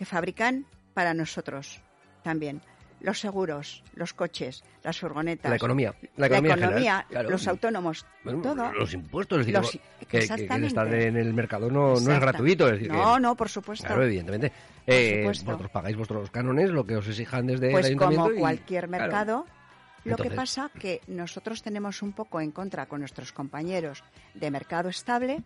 que 0.00 0.06
fabrican 0.06 0.64
para 0.94 1.12
nosotros 1.12 1.78
también 2.22 2.62
los 3.02 3.20
seguros, 3.20 3.84
los 3.94 4.14
coches, 4.14 4.64
las 4.82 4.98
furgonetas, 4.98 5.50
La 5.50 5.56
economía, 5.56 5.94
la 6.16 6.26
economía, 6.28 6.56
general, 6.56 7.04
claro. 7.10 7.28
los 7.30 7.46
autónomos, 7.46 8.06
Bueno, 8.24 8.40
todo. 8.40 8.72
Los 8.72 8.94
impuestos, 8.94 9.40
es 9.40 9.46
decir, 9.46 9.60
Los- 9.60 10.06
que- 10.08 10.18
estar 10.64 10.94
en 10.94 11.16
el 11.18 11.34
mercado 11.34 11.70
no, 11.70 12.00
no 12.00 12.12
es 12.12 12.18
gratuito. 12.20 12.66
Es 12.68 12.72
decir, 12.78 12.90
no, 12.90 13.14
que- 13.16 13.20
no, 13.20 13.34
por 13.36 13.50
supuesto. 13.50 13.86
Claro, 13.86 14.04
evidentemente. 14.04 14.52
Eh, 14.86 15.18
supuesto. 15.20 15.44
vosotros 15.44 15.70
pagáis 15.70 15.96
vuestros 15.98 16.30
cánones, 16.30 16.70
lo 16.70 16.86
que 16.86 16.96
os 16.96 17.06
exijan 17.06 17.46
desde 17.46 17.66
el 17.66 17.72
Pues 17.72 17.86
ayuntamiento. 17.86 18.22
como 18.24 18.36
y- 18.36 18.40
cualquier 18.40 18.88
claro. 18.88 19.02
mercado, 19.04 19.46
lo 20.04 20.16
que 20.16 20.30
pasa 20.30 20.70
que 20.80 21.02
nosotros 21.08 21.62
tenemos 21.62 22.00
un 22.00 22.12
poco 22.12 22.40
en 22.40 22.52
contra 22.52 22.86
con 22.86 23.00
nuestros 23.00 23.32
compañeros 23.32 24.02
de 24.32 24.50
mercado 24.50 24.88
estable, 24.88 25.42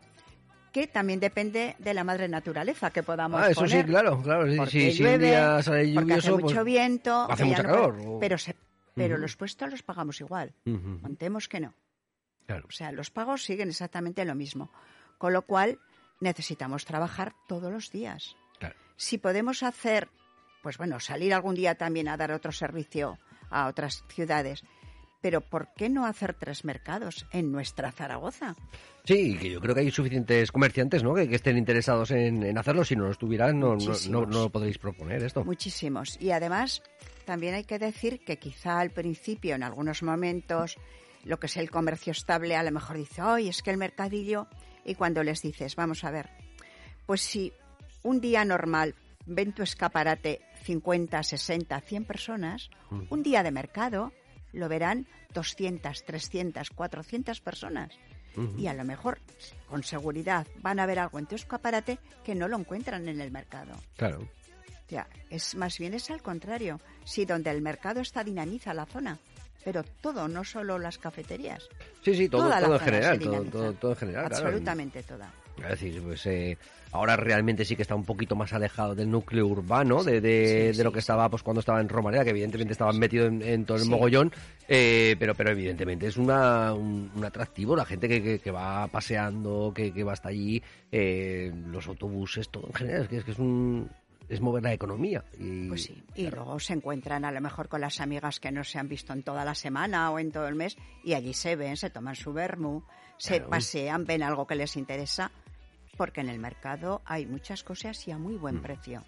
que 0.74 0.88
también 0.88 1.20
depende 1.20 1.76
de 1.78 1.94
la 1.94 2.02
madre 2.02 2.26
naturaleza 2.28 2.90
que 2.90 3.04
podamos 3.04 3.40
Ah, 3.40 3.48
eso 3.50 3.66
sí, 3.68 3.82
claro, 3.84 4.20
claro. 4.20 4.50
sí, 4.50 4.56
Porque 4.56 4.70
sí, 4.72 4.90
si 4.92 4.98
llueve, 5.04 5.14
un 5.14 5.20
día 5.30 5.62
sale 5.62 5.78
porque 5.94 6.00
lluvioso, 6.10 6.18
hace 6.34 6.42
mucho 6.42 6.54
pues- 6.56 6.64
viento, 6.66 7.26
hace 7.30 7.46
no 7.46 7.54
calor, 7.54 7.94
puede- 7.94 8.08
o- 8.08 8.18
pero 8.18 8.38
se, 8.38 8.56
pero 8.94 9.16
los 9.16 9.36
puestos 9.36 9.70
los 9.70 9.82
pagamos 9.84 10.20
igual. 10.20 10.52
Ujú, 10.66 11.00
Contemos 11.00 11.48
que 11.48 11.60
no. 11.60 11.74
claro. 12.46 12.66
O 12.68 12.72
sea, 12.72 12.90
los 12.92 13.10
pagos 13.10 13.44
siguen 13.44 13.68
exactamente 13.68 14.24
lo 14.24 14.34
mismo. 14.34 14.70
Con 15.16 15.32
lo 15.32 15.42
cual, 15.42 15.78
necesitamos 16.20 16.84
trabajar 16.84 17.32
todos 17.48 17.72
los 17.72 17.90
días. 17.92 18.36
Claro. 18.58 18.74
Si 18.96 19.18
podemos 19.18 19.62
hacer 19.62 20.08
pues 20.62 20.76
bueno, 20.78 20.98
salir 20.98 21.34
algún 21.34 21.54
día 21.54 21.74
también 21.76 22.08
a 22.08 22.16
dar 22.16 22.32
otro 22.32 22.50
servicio 22.50 23.18
a 23.50 23.66
otras 23.68 24.02
ciudades. 24.08 24.64
Pero 25.24 25.40
¿por 25.40 25.68
qué 25.72 25.88
no 25.88 26.04
hacer 26.04 26.34
tres 26.34 26.66
mercados 26.66 27.24
en 27.32 27.50
nuestra 27.50 27.90
Zaragoza? 27.90 28.56
Sí, 29.04 29.38
que 29.38 29.48
yo 29.48 29.58
creo 29.58 29.74
que 29.74 29.80
hay 29.80 29.90
suficientes 29.90 30.52
comerciantes 30.52 31.02
¿no? 31.02 31.14
que, 31.14 31.26
que 31.26 31.36
estén 31.36 31.56
interesados 31.56 32.10
en, 32.10 32.42
en, 32.42 32.58
hacerlo. 32.58 32.84
Si 32.84 32.94
no 32.94 33.04
lo 33.04 33.12
estuvieran, 33.12 33.58
no, 33.58 33.74
no, 33.74 33.94
no, 34.10 34.26
no, 34.26 34.42
lo 34.42 34.50
podréis 34.50 34.76
proponer 34.76 35.22
esto. 35.22 35.42
Muchísimos. 35.42 36.20
Y 36.20 36.30
además, 36.32 36.82
también 37.24 37.54
hay 37.54 37.64
que 37.64 37.78
decir 37.78 38.22
que 38.22 38.38
quizá 38.38 38.78
al 38.78 38.90
principio, 38.90 39.54
en 39.54 39.62
algunos 39.62 40.02
momentos, 40.02 40.76
lo 41.24 41.40
que 41.40 41.46
es 41.46 41.56
el 41.56 41.70
comercio 41.70 42.10
estable, 42.10 42.54
a 42.54 42.62
lo 42.62 42.70
mejor 42.70 42.98
dice, 42.98 43.22
hoy 43.22 43.48
es 43.48 43.62
que 43.62 43.70
el 43.70 43.78
mercadillo. 43.78 44.46
Y 44.84 44.94
cuando 44.94 45.22
les 45.22 45.40
dices, 45.40 45.74
vamos 45.74 46.04
a 46.04 46.10
ver, 46.10 46.28
pues 47.06 47.22
si 47.22 47.50
un 48.02 48.20
día 48.20 48.44
normal 48.44 48.94
ven 49.24 49.54
tu 49.54 49.62
escaparate 49.62 50.42
50, 50.64 51.22
60, 51.22 51.80
100 51.80 52.04
personas, 52.04 52.68
un 53.08 53.22
día 53.22 53.42
de 53.42 53.52
mercado 53.52 54.12
lo 54.54 54.68
verán 54.68 55.06
200, 55.32 56.04
300, 56.04 56.70
400 56.70 57.40
personas. 57.40 57.92
Uh 58.36 58.40
-huh. 58.40 58.58
Y 58.58 58.66
a 58.66 58.74
lo 58.74 58.84
mejor, 58.84 59.18
con 59.68 59.82
seguridad, 59.82 60.46
van 60.60 60.80
a 60.80 60.86
ver 60.86 60.98
algo 60.98 61.18
en 61.18 61.26
tu 61.26 61.34
escaparate 61.34 61.98
que 62.24 62.34
no 62.34 62.48
lo 62.48 62.58
encuentran 62.58 63.08
en 63.08 63.20
el 63.20 63.30
mercado. 63.30 63.74
Claro. 63.96 64.20
O 64.20 64.88
sea, 64.88 65.06
es 65.30 65.54
más 65.54 65.78
bien 65.78 65.94
es 65.94 66.10
al 66.10 66.22
contrario. 66.22 66.80
Si 67.04 67.24
donde 67.24 67.50
el 67.50 67.62
mercado 67.62 68.00
está 68.00 68.22
dinamiza 68.22 68.74
la 68.74 68.86
zona, 68.86 69.18
pero 69.64 69.82
todo, 69.82 70.28
no 70.28 70.44
solo 70.44 70.78
las 70.78 70.98
cafeterías. 70.98 71.68
Sí, 72.04 72.14
sí, 72.14 72.28
todo, 72.28 72.50
todo 72.50 72.74
en 72.74 72.80
general, 72.80 73.18
todo, 73.18 73.44
todo, 73.44 73.72
todo, 73.72 73.90
en 73.92 73.96
general. 73.96 74.26
Absolutamente 74.26 75.02
claro. 75.02 75.24
toda. 75.24 75.43
Es 75.58 75.68
decir, 75.68 76.02
pues 76.02 76.26
eh, 76.26 76.58
ahora 76.94 77.16
realmente 77.16 77.64
sí 77.64 77.74
que 77.76 77.82
está 77.82 77.94
un 77.94 78.04
poquito 78.04 78.36
más 78.36 78.52
alejado 78.52 78.94
del 78.94 79.10
núcleo 79.10 79.46
urbano, 79.46 80.04
de, 80.04 80.20
de, 80.20 80.70
sí, 80.72 80.78
de 80.78 80.84
lo 80.84 80.92
que 80.92 81.00
estaba 81.00 81.28
pues 81.28 81.42
cuando 81.42 81.60
estaba 81.60 81.80
en 81.80 81.88
Romareda, 81.88 82.24
que 82.24 82.30
evidentemente 82.30 82.72
estaba 82.72 82.92
metido 82.92 83.26
en, 83.26 83.42
en 83.42 83.64
todo 83.64 83.78
el 83.78 83.88
mogollón, 83.88 84.32
eh, 84.68 85.16
pero 85.18 85.34
pero 85.34 85.50
evidentemente 85.50 86.06
es 86.06 86.16
una, 86.16 86.72
un, 86.72 87.10
un 87.14 87.24
atractivo, 87.24 87.74
la 87.74 87.84
gente 87.84 88.08
que, 88.08 88.22
que, 88.22 88.38
que 88.38 88.50
va 88.50 88.86
paseando, 88.88 89.72
que, 89.74 89.92
que, 89.92 90.04
va 90.04 90.12
hasta 90.12 90.28
allí, 90.28 90.62
eh, 90.92 91.52
los 91.66 91.86
autobuses, 91.88 92.48
todo 92.48 92.68
en 92.68 92.74
general, 92.74 93.02
es 93.02 93.08
que 93.08 93.16
es, 93.16 93.24
que 93.24 93.30
es 93.32 93.38
un 93.38 93.90
es 94.28 94.40
mover 94.40 94.62
la 94.62 94.72
economía. 94.72 95.22
Y, 95.38 95.68
pues 95.68 95.84
sí, 95.84 96.02
y 96.14 96.22
claro. 96.22 96.44
luego 96.44 96.60
se 96.60 96.72
encuentran 96.72 97.24
a 97.24 97.32
lo 97.32 97.40
mejor 97.40 97.68
con 97.68 97.80
las 97.80 98.00
amigas 98.00 98.40
que 98.40 98.52
no 98.52 98.64
se 98.64 98.78
han 98.78 98.88
visto 98.88 99.12
en 99.12 99.22
toda 99.22 99.44
la 99.44 99.54
semana 99.54 100.10
o 100.10 100.18
en 100.18 100.32
todo 100.32 100.48
el 100.48 100.54
mes 100.54 100.76
y 101.02 101.14
allí 101.14 101.34
se 101.34 101.56
ven, 101.56 101.76
se 101.76 101.90
toman 101.90 102.14
su 102.14 102.32
vermú, 102.32 102.84
se 103.18 103.36
claro. 103.36 103.50
pasean, 103.50 104.04
ven 104.04 104.22
algo 104.22 104.46
que 104.46 104.54
les 104.54 104.76
interesa 104.76 105.30
porque 105.96 106.20
en 106.20 106.28
el 106.28 106.38
mercado 106.38 107.02
hay 107.04 107.26
muchas 107.26 107.62
cosas 107.62 108.06
y 108.08 108.10
a 108.10 108.18
muy 108.18 108.36
buen 108.36 108.60
precio. 108.60 109.02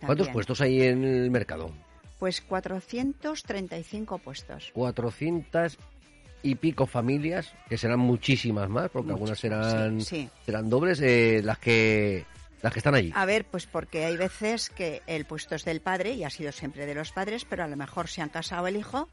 También. 0.00 0.06
¿Cuántos 0.06 0.28
puestos 0.30 0.60
hay 0.60 0.82
en 0.82 1.04
el 1.04 1.30
mercado? 1.30 1.70
Pues 2.18 2.40
435 2.40 4.18
puestos. 4.18 4.70
400 4.74 5.78
y 6.42 6.54
pico 6.56 6.86
familias, 6.86 7.54
que 7.68 7.78
serán 7.78 8.00
muchísimas 8.00 8.68
más, 8.68 8.90
porque 8.90 9.12
algunas 9.12 9.38
serán, 9.38 10.00
sí, 10.00 10.06
sí. 10.22 10.30
serán 10.44 10.68
dobles, 10.68 11.00
eh, 11.00 11.40
las 11.44 11.58
que 11.58 12.24
las 12.62 12.72
que 12.72 12.78
están 12.78 12.94
allí. 12.94 13.12
A 13.14 13.26
ver, 13.26 13.44
pues 13.44 13.66
porque 13.66 14.04
hay 14.04 14.16
veces 14.16 14.70
que 14.70 15.02
el 15.06 15.24
puesto 15.24 15.56
es 15.56 15.64
del 15.64 15.80
padre 15.80 16.12
y 16.12 16.24
ha 16.24 16.30
sido 16.30 16.52
siempre 16.52 16.86
de 16.86 16.94
los 16.94 17.10
padres, 17.10 17.44
pero 17.44 17.64
a 17.64 17.68
lo 17.68 17.76
mejor 17.76 18.08
se 18.08 18.22
han 18.22 18.28
casado 18.28 18.68
el 18.68 18.76
hijo 18.76 19.08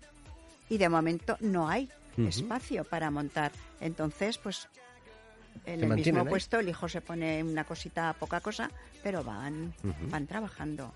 y 0.70 0.78
de 0.78 0.88
momento 0.88 1.36
no 1.40 1.68
hay 1.68 1.90
uh 2.18 2.22
-huh. 2.22 2.28
espacio 2.28 2.84
para 2.84 3.10
montar. 3.10 3.52
Entonces, 3.82 4.38
pues 4.38 4.70
en 5.66 5.84
el 5.84 5.96
mismo 5.96 6.26
puesto 6.26 6.60
el 6.60 6.70
hijo 6.70 6.88
se 6.88 7.02
pone 7.02 7.44
una 7.44 7.64
cosita, 7.64 8.14
poca 8.20 8.40
cosa, 8.42 8.70
pero 9.04 9.24
van, 9.24 9.74
uh 9.84 9.88
-huh. 9.88 10.10
van 10.10 10.28
trabajando. 10.28 10.94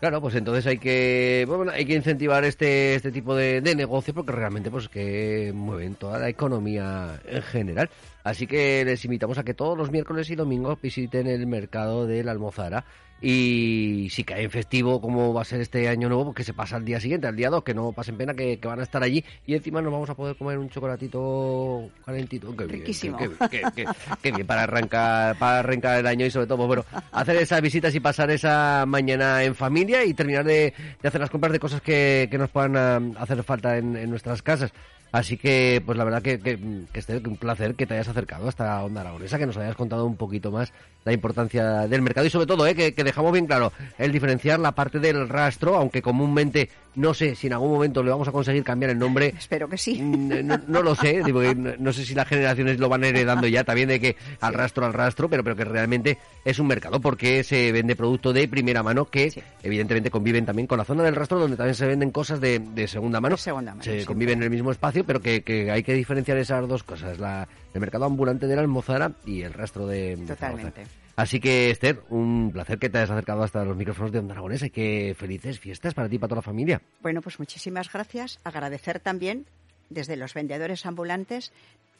Claro, 0.00 0.20
pues 0.20 0.34
entonces 0.34 0.66
hay 0.66 0.78
que 0.78 1.44
bueno, 1.46 1.72
hay 1.72 1.84
que 1.84 1.94
incentivar 1.94 2.44
este 2.44 2.94
este 2.94 3.12
tipo 3.12 3.34
de, 3.34 3.60
de 3.60 3.74
negocio 3.74 4.14
porque 4.14 4.32
realmente 4.32 4.70
pues 4.70 4.88
que 4.88 5.52
mueven 5.54 5.94
toda 5.94 6.18
la 6.18 6.28
economía 6.28 7.20
en 7.26 7.42
general. 7.42 7.90
Así 8.22 8.46
que 8.46 8.84
les 8.84 9.04
invitamos 9.04 9.36
a 9.38 9.44
que 9.44 9.54
todos 9.54 9.76
los 9.76 9.90
miércoles 9.90 10.30
y 10.30 10.34
domingos 10.34 10.80
visiten 10.80 11.26
el 11.26 11.46
mercado 11.46 12.06
de 12.06 12.24
la 12.24 12.32
Almozara 12.32 12.84
y 13.26 14.10
si 14.10 14.22
cae 14.22 14.42
en 14.42 14.50
festivo, 14.50 15.00
como 15.00 15.32
va 15.32 15.40
a 15.40 15.44
ser 15.46 15.62
este 15.62 15.88
año 15.88 16.08
nuevo, 16.08 16.24
pues 16.24 16.36
que 16.36 16.44
se 16.44 16.52
pasa 16.52 16.76
al 16.76 16.84
día 16.84 17.00
siguiente, 17.00 17.26
al 17.26 17.34
día 17.34 17.48
2, 17.48 17.64
que 17.64 17.72
no 17.72 17.90
pasen 17.92 18.18
pena, 18.18 18.34
que, 18.34 18.58
que, 18.58 18.68
van 18.68 18.80
a 18.80 18.82
estar 18.82 19.02
allí 19.02 19.24
y 19.46 19.54
encima 19.54 19.80
nos 19.80 19.90
vamos 19.90 20.10
a 20.10 20.14
poder 20.14 20.36
comer 20.36 20.58
un 20.58 20.68
chocolatito 20.68 21.88
calentito. 22.04 22.54
Qué. 22.54 22.66
Bien, 22.66 22.84
qué, 22.84 23.62
qué, 23.74 23.86
qué, 24.22 24.30
bien 24.30 24.46
para 24.46 24.64
arrancar, 24.64 25.38
para 25.38 25.60
arrancar 25.60 26.00
el 26.00 26.06
año 26.06 26.26
y 26.26 26.30
sobre 26.30 26.46
todo, 26.46 26.58
pues 26.58 26.66
bueno, 26.66 26.84
hacer 27.12 27.36
esas 27.36 27.62
visitas 27.62 27.94
y 27.94 28.00
pasar 28.00 28.30
esa 28.30 28.84
mañana 28.86 29.42
en 29.42 29.54
familia 29.54 30.04
y 30.04 30.12
terminar 30.12 30.44
de, 30.44 30.74
de 31.00 31.08
hacer 31.08 31.20
las 31.20 31.30
compras 31.30 31.52
de 31.54 31.60
cosas 31.60 31.80
que, 31.80 32.28
nos 32.34 32.50
puedan 32.50 33.16
hacer 33.16 33.42
falta 33.42 33.78
en, 33.78 33.96
en 33.96 34.10
nuestras 34.10 34.42
casas. 34.42 34.70
Así 35.12 35.36
que, 35.36 35.80
pues 35.86 35.96
la 35.96 36.02
verdad 36.02 36.22
que, 36.22 36.40
que, 36.40 36.58
que 36.92 36.98
esté 36.98 37.18
un 37.18 37.36
placer 37.36 37.76
que 37.76 37.86
te 37.86 37.94
hayas 37.94 38.08
acercado 38.08 38.48
hasta 38.48 38.82
Onda 38.82 39.00
Aragonesa, 39.00 39.38
que 39.38 39.46
nos 39.46 39.56
hayas 39.56 39.76
contado 39.76 40.04
un 40.04 40.16
poquito 40.16 40.50
más 40.50 40.72
la 41.04 41.12
importancia 41.12 41.86
del 41.86 42.02
mercado 42.02 42.26
y 42.26 42.30
sobre 42.30 42.46
todo, 42.46 42.66
eh, 42.66 42.74
que, 42.74 42.94
que, 42.94 43.04
dejamos 43.04 43.32
bien 43.32 43.46
claro 43.46 43.72
el 43.98 44.12
diferenciar 44.12 44.58
la 44.58 44.72
parte 44.72 45.00
del 45.00 45.28
rastro, 45.28 45.76
aunque 45.76 46.02
comúnmente 46.02 46.70
no 46.96 47.14
sé 47.14 47.34
si 47.34 47.46
en 47.46 47.54
algún 47.54 47.72
momento 47.72 48.02
le 48.02 48.10
vamos 48.10 48.28
a 48.28 48.32
conseguir 48.32 48.62
cambiar 48.62 48.90
el 48.90 48.98
nombre. 48.98 49.34
Espero 49.38 49.68
que 49.68 49.78
sí. 49.78 50.00
No, 50.00 50.60
no 50.66 50.82
lo 50.82 50.94
sé, 50.94 51.22
digo, 51.24 51.42
no, 51.42 51.72
no, 51.78 51.92
sé 51.92 52.04
si 52.04 52.14
las 52.14 52.28
generaciones 52.28 52.78
lo 52.78 52.88
van 52.88 53.04
heredando 53.04 53.46
ya 53.46 53.64
también 53.64 53.88
de 53.88 54.00
que 54.00 54.16
al 54.40 54.52
sí. 54.52 54.58
rastro 54.58 54.86
al 54.86 54.92
rastro, 54.92 55.28
pero, 55.28 55.42
pero 55.42 55.56
que 55.56 55.64
realmente 55.64 56.18
es 56.44 56.58
un 56.58 56.66
mercado 56.66 57.00
porque 57.00 57.42
se 57.42 57.72
vende 57.72 57.96
producto 57.96 58.32
de 58.32 58.48
primera 58.48 58.82
mano 58.82 59.06
que 59.06 59.30
sí. 59.30 59.42
evidentemente 59.62 60.10
conviven 60.10 60.46
también 60.46 60.66
con 60.66 60.78
la 60.78 60.84
zona 60.84 61.02
del 61.02 61.14
rastro 61.14 61.38
donde 61.38 61.56
también 61.56 61.74
se 61.74 61.86
venden 61.86 62.10
cosas 62.10 62.40
de, 62.40 62.58
de 62.58 62.88
segunda 62.88 63.20
mano. 63.20 63.36
De 63.36 63.42
segunda 63.42 63.72
mano. 63.72 63.82
Se 63.82 64.04
conviven 64.04 64.38
en 64.38 64.44
el 64.44 64.50
mismo 64.50 64.70
espacio, 64.70 65.04
pero 65.04 65.20
que, 65.20 65.42
que, 65.42 65.70
hay 65.70 65.82
que 65.82 65.94
diferenciar 65.94 66.38
esas 66.38 66.66
dos 66.68 66.82
cosas, 66.82 67.18
la, 67.18 67.48
el 67.72 67.80
mercado 67.80 68.04
ambulante 68.04 68.46
de 68.46 68.56
la 68.56 68.62
Almozara 68.62 69.12
y 69.24 69.42
el 69.42 69.52
rastro 69.52 69.86
de... 69.86 70.16
Totalmente. 70.26 70.82
De 70.82 71.03
Así 71.16 71.38
que, 71.38 71.70
Esther, 71.70 72.02
un 72.08 72.50
placer 72.52 72.78
que 72.78 72.90
te 72.90 72.98
hayas 72.98 73.10
acercado 73.10 73.42
hasta 73.44 73.64
los 73.64 73.76
micrófonos 73.76 74.10
de 74.10 74.18
Onda 74.18 74.32
Aragonesa 74.32 74.66
y 74.66 74.70
que 74.70 75.14
felices 75.16 75.60
fiestas 75.60 75.94
para 75.94 76.08
ti 76.08 76.16
y 76.16 76.18
para 76.18 76.28
toda 76.28 76.38
la 76.38 76.42
familia. 76.42 76.82
Bueno, 77.02 77.22
pues 77.22 77.38
muchísimas 77.38 77.92
gracias. 77.92 78.40
Agradecer 78.42 78.98
también 78.98 79.46
desde 79.90 80.16
los 80.16 80.34
vendedores 80.34 80.86
ambulantes 80.86 81.52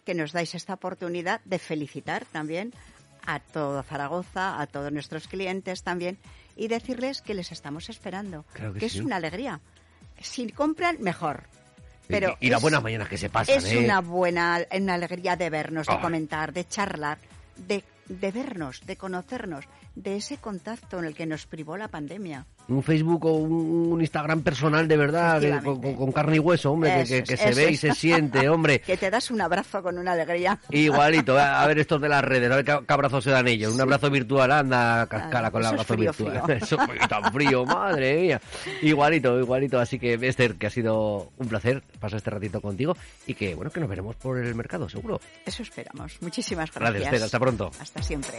que 0.04 0.14
nos 0.14 0.32
dais 0.32 0.54
esta 0.54 0.74
oportunidad 0.74 1.40
de 1.44 1.58
felicitar 1.58 2.24
también 2.26 2.72
a 3.26 3.38
todo 3.38 3.82
Zaragoza, 3.82 4.60
a 4.60 4.66
todos 4.66 4.92
nuestros 4.92 5.28
clientes 5.28 5.82
también 5.82 6.18
y 6.56 6.68
decirles 6.68 7.22
que 7.22 7.34
les 7.34 7.52
estamos 7.52 7.88
esperando, 7.88 8.44
claro 8.52 8.74
que, 8.74 8.80
que 8.80 8.88
sí. 8.88 8.98
es 8.98 9.04
una 9.04 9.16
alegría. 9.16 9.60
Si 10.20 10.46
compran, 10.50 10.98
mejor. 11.00 11.44
Pero 12.06 12.36
y, 12.40 12.48
y 12.48 12.50
las 12.50 12.60
buenas 12.60 12.82
mañanas 12.82 13.08
que 13.08 13.16
se 13.16 13.30
pasan. 13.30 13.56
Es 13.56 13.72
¿eh? 13.72 13.78
una 13.78 14.00
buena 14.00 14.60
una 14.76 14.94
alegría 14.94 15.36
de 15.36 15.48
vernos, 15.50 15.86
de 15.86 15.94
oh. 15.94 16.00
comentar, 16.00 16.52
de 16.52 16.68
charlar, 16.68 17.18
de 17.56 17.82
de 18.08 18.30
vernos, 18.32 18.80
de 18.86 18.96
conocernos, 18.96 19.64
de 19.94 20.16
ese 20.16 20.38
contacto 20.38 20.98
en 20.98 21.04
el 21.04 21.14
que 21.14 21.26
nos 21.26 21.46
privó 21.46 21.76
la 21.76 21.88
pandemia. 21.88 22.46
Un 22.66 22.82
Facebook 22.82 23.26
o 23.26 23.32
un 23.34 24.00
Instagram 24.00 24.42
personal 24.42 24.88
de 24.88 24.96
verdad, 24.96 25.40
que, 25.40 25.60
con, 25.62 25.80
con, 25.80 26.12
carne 26.12 26.36
y 26.36 26.38
hueso, 26.38 26.72
hombre, 26.72 27.02
eso 27.02 27.14
que, 27.14 27.22
que, 27.22 27.36
que 27.36 27.36
se 27.36 27.54
ve 27.54 27.70
y 27.70 27.76
se 27.76 27.92
siente, 27.92 28.48
hombre. 28.48 28.80
que 28.80 28.96
te 28.96 29.10
das 29.10 29.30
un 29.30 29.40
abrazo 29.40 29.82
con 29.82 29.98
una 29.98 30.12
alegría. 30.12 30.58
Igualito, 30.70 31.38
a 31.38 31.66
ver 31.66 31.78
estos 31.78 32.00
de 32.00 32.08
las 32.08 32.24
redes, 32.24 32.50
a 32.50 32.56
ver 32.56 32.64
qué, 32.64 32.78
qué 32.86 32.92
abrazo 32.92 33.20
se 33.20 33.30
dan 33.30 33.46
ellos. 33.48 33.74
Un 33.74 33.80
abrazo 33.80 34.10
virtual, 34.10 34.50
anda, 34.50 35.06
cascara 35.06 35.50
con 35.50 35.60
el 35.60 35.68
abrazo 35.68 35.94
frío, 35.94 36.12
virtual. 36.12 36.42
Frío. 36.42 36.56
Eso 36.62 36.78
es 37.00 37.08
tan 37.08 37.32
frío, 37.32 37.64
madre 37.66 38.20
mía. 38.20 38.40
Igualito, 38.82 39.38
igualito. 39.38 39.78
Así 39.78 39.98
que, 39.98 40.14
Esther, 40.14 40.54
que 40.56 40.66
ha 40.66 40.70
sido 40.70 41.30
un 41.36 41.48
placer 41.48 41.82
pasar 42.00 42.16
este 42.16 42.30
ratito 42.30 42.60
contigo 42.60 42.96
y 43.26 43.34
que, 43.34 43.54
bueno, 43.54 43.70
que 43.70 43.80
nos 43.80 43.88
veremos 43.88 44.16
por 44.16 44.38
el 44.38 44.54
mercado, 44.54 44.88
seguro. 44.88 45.20
Eso 45.44 45.62
esperamos. 45.62 46.16
Muchísimas 46.22 46.72
gracias. 46.72 46.90
Gracias, 46.90 47.12
Esther. 47.12 47.22
Hasta 47.24 47.38
pronto. 47.38 47.70
Hasta 47.78 48.02
siempre. 48.02 48.38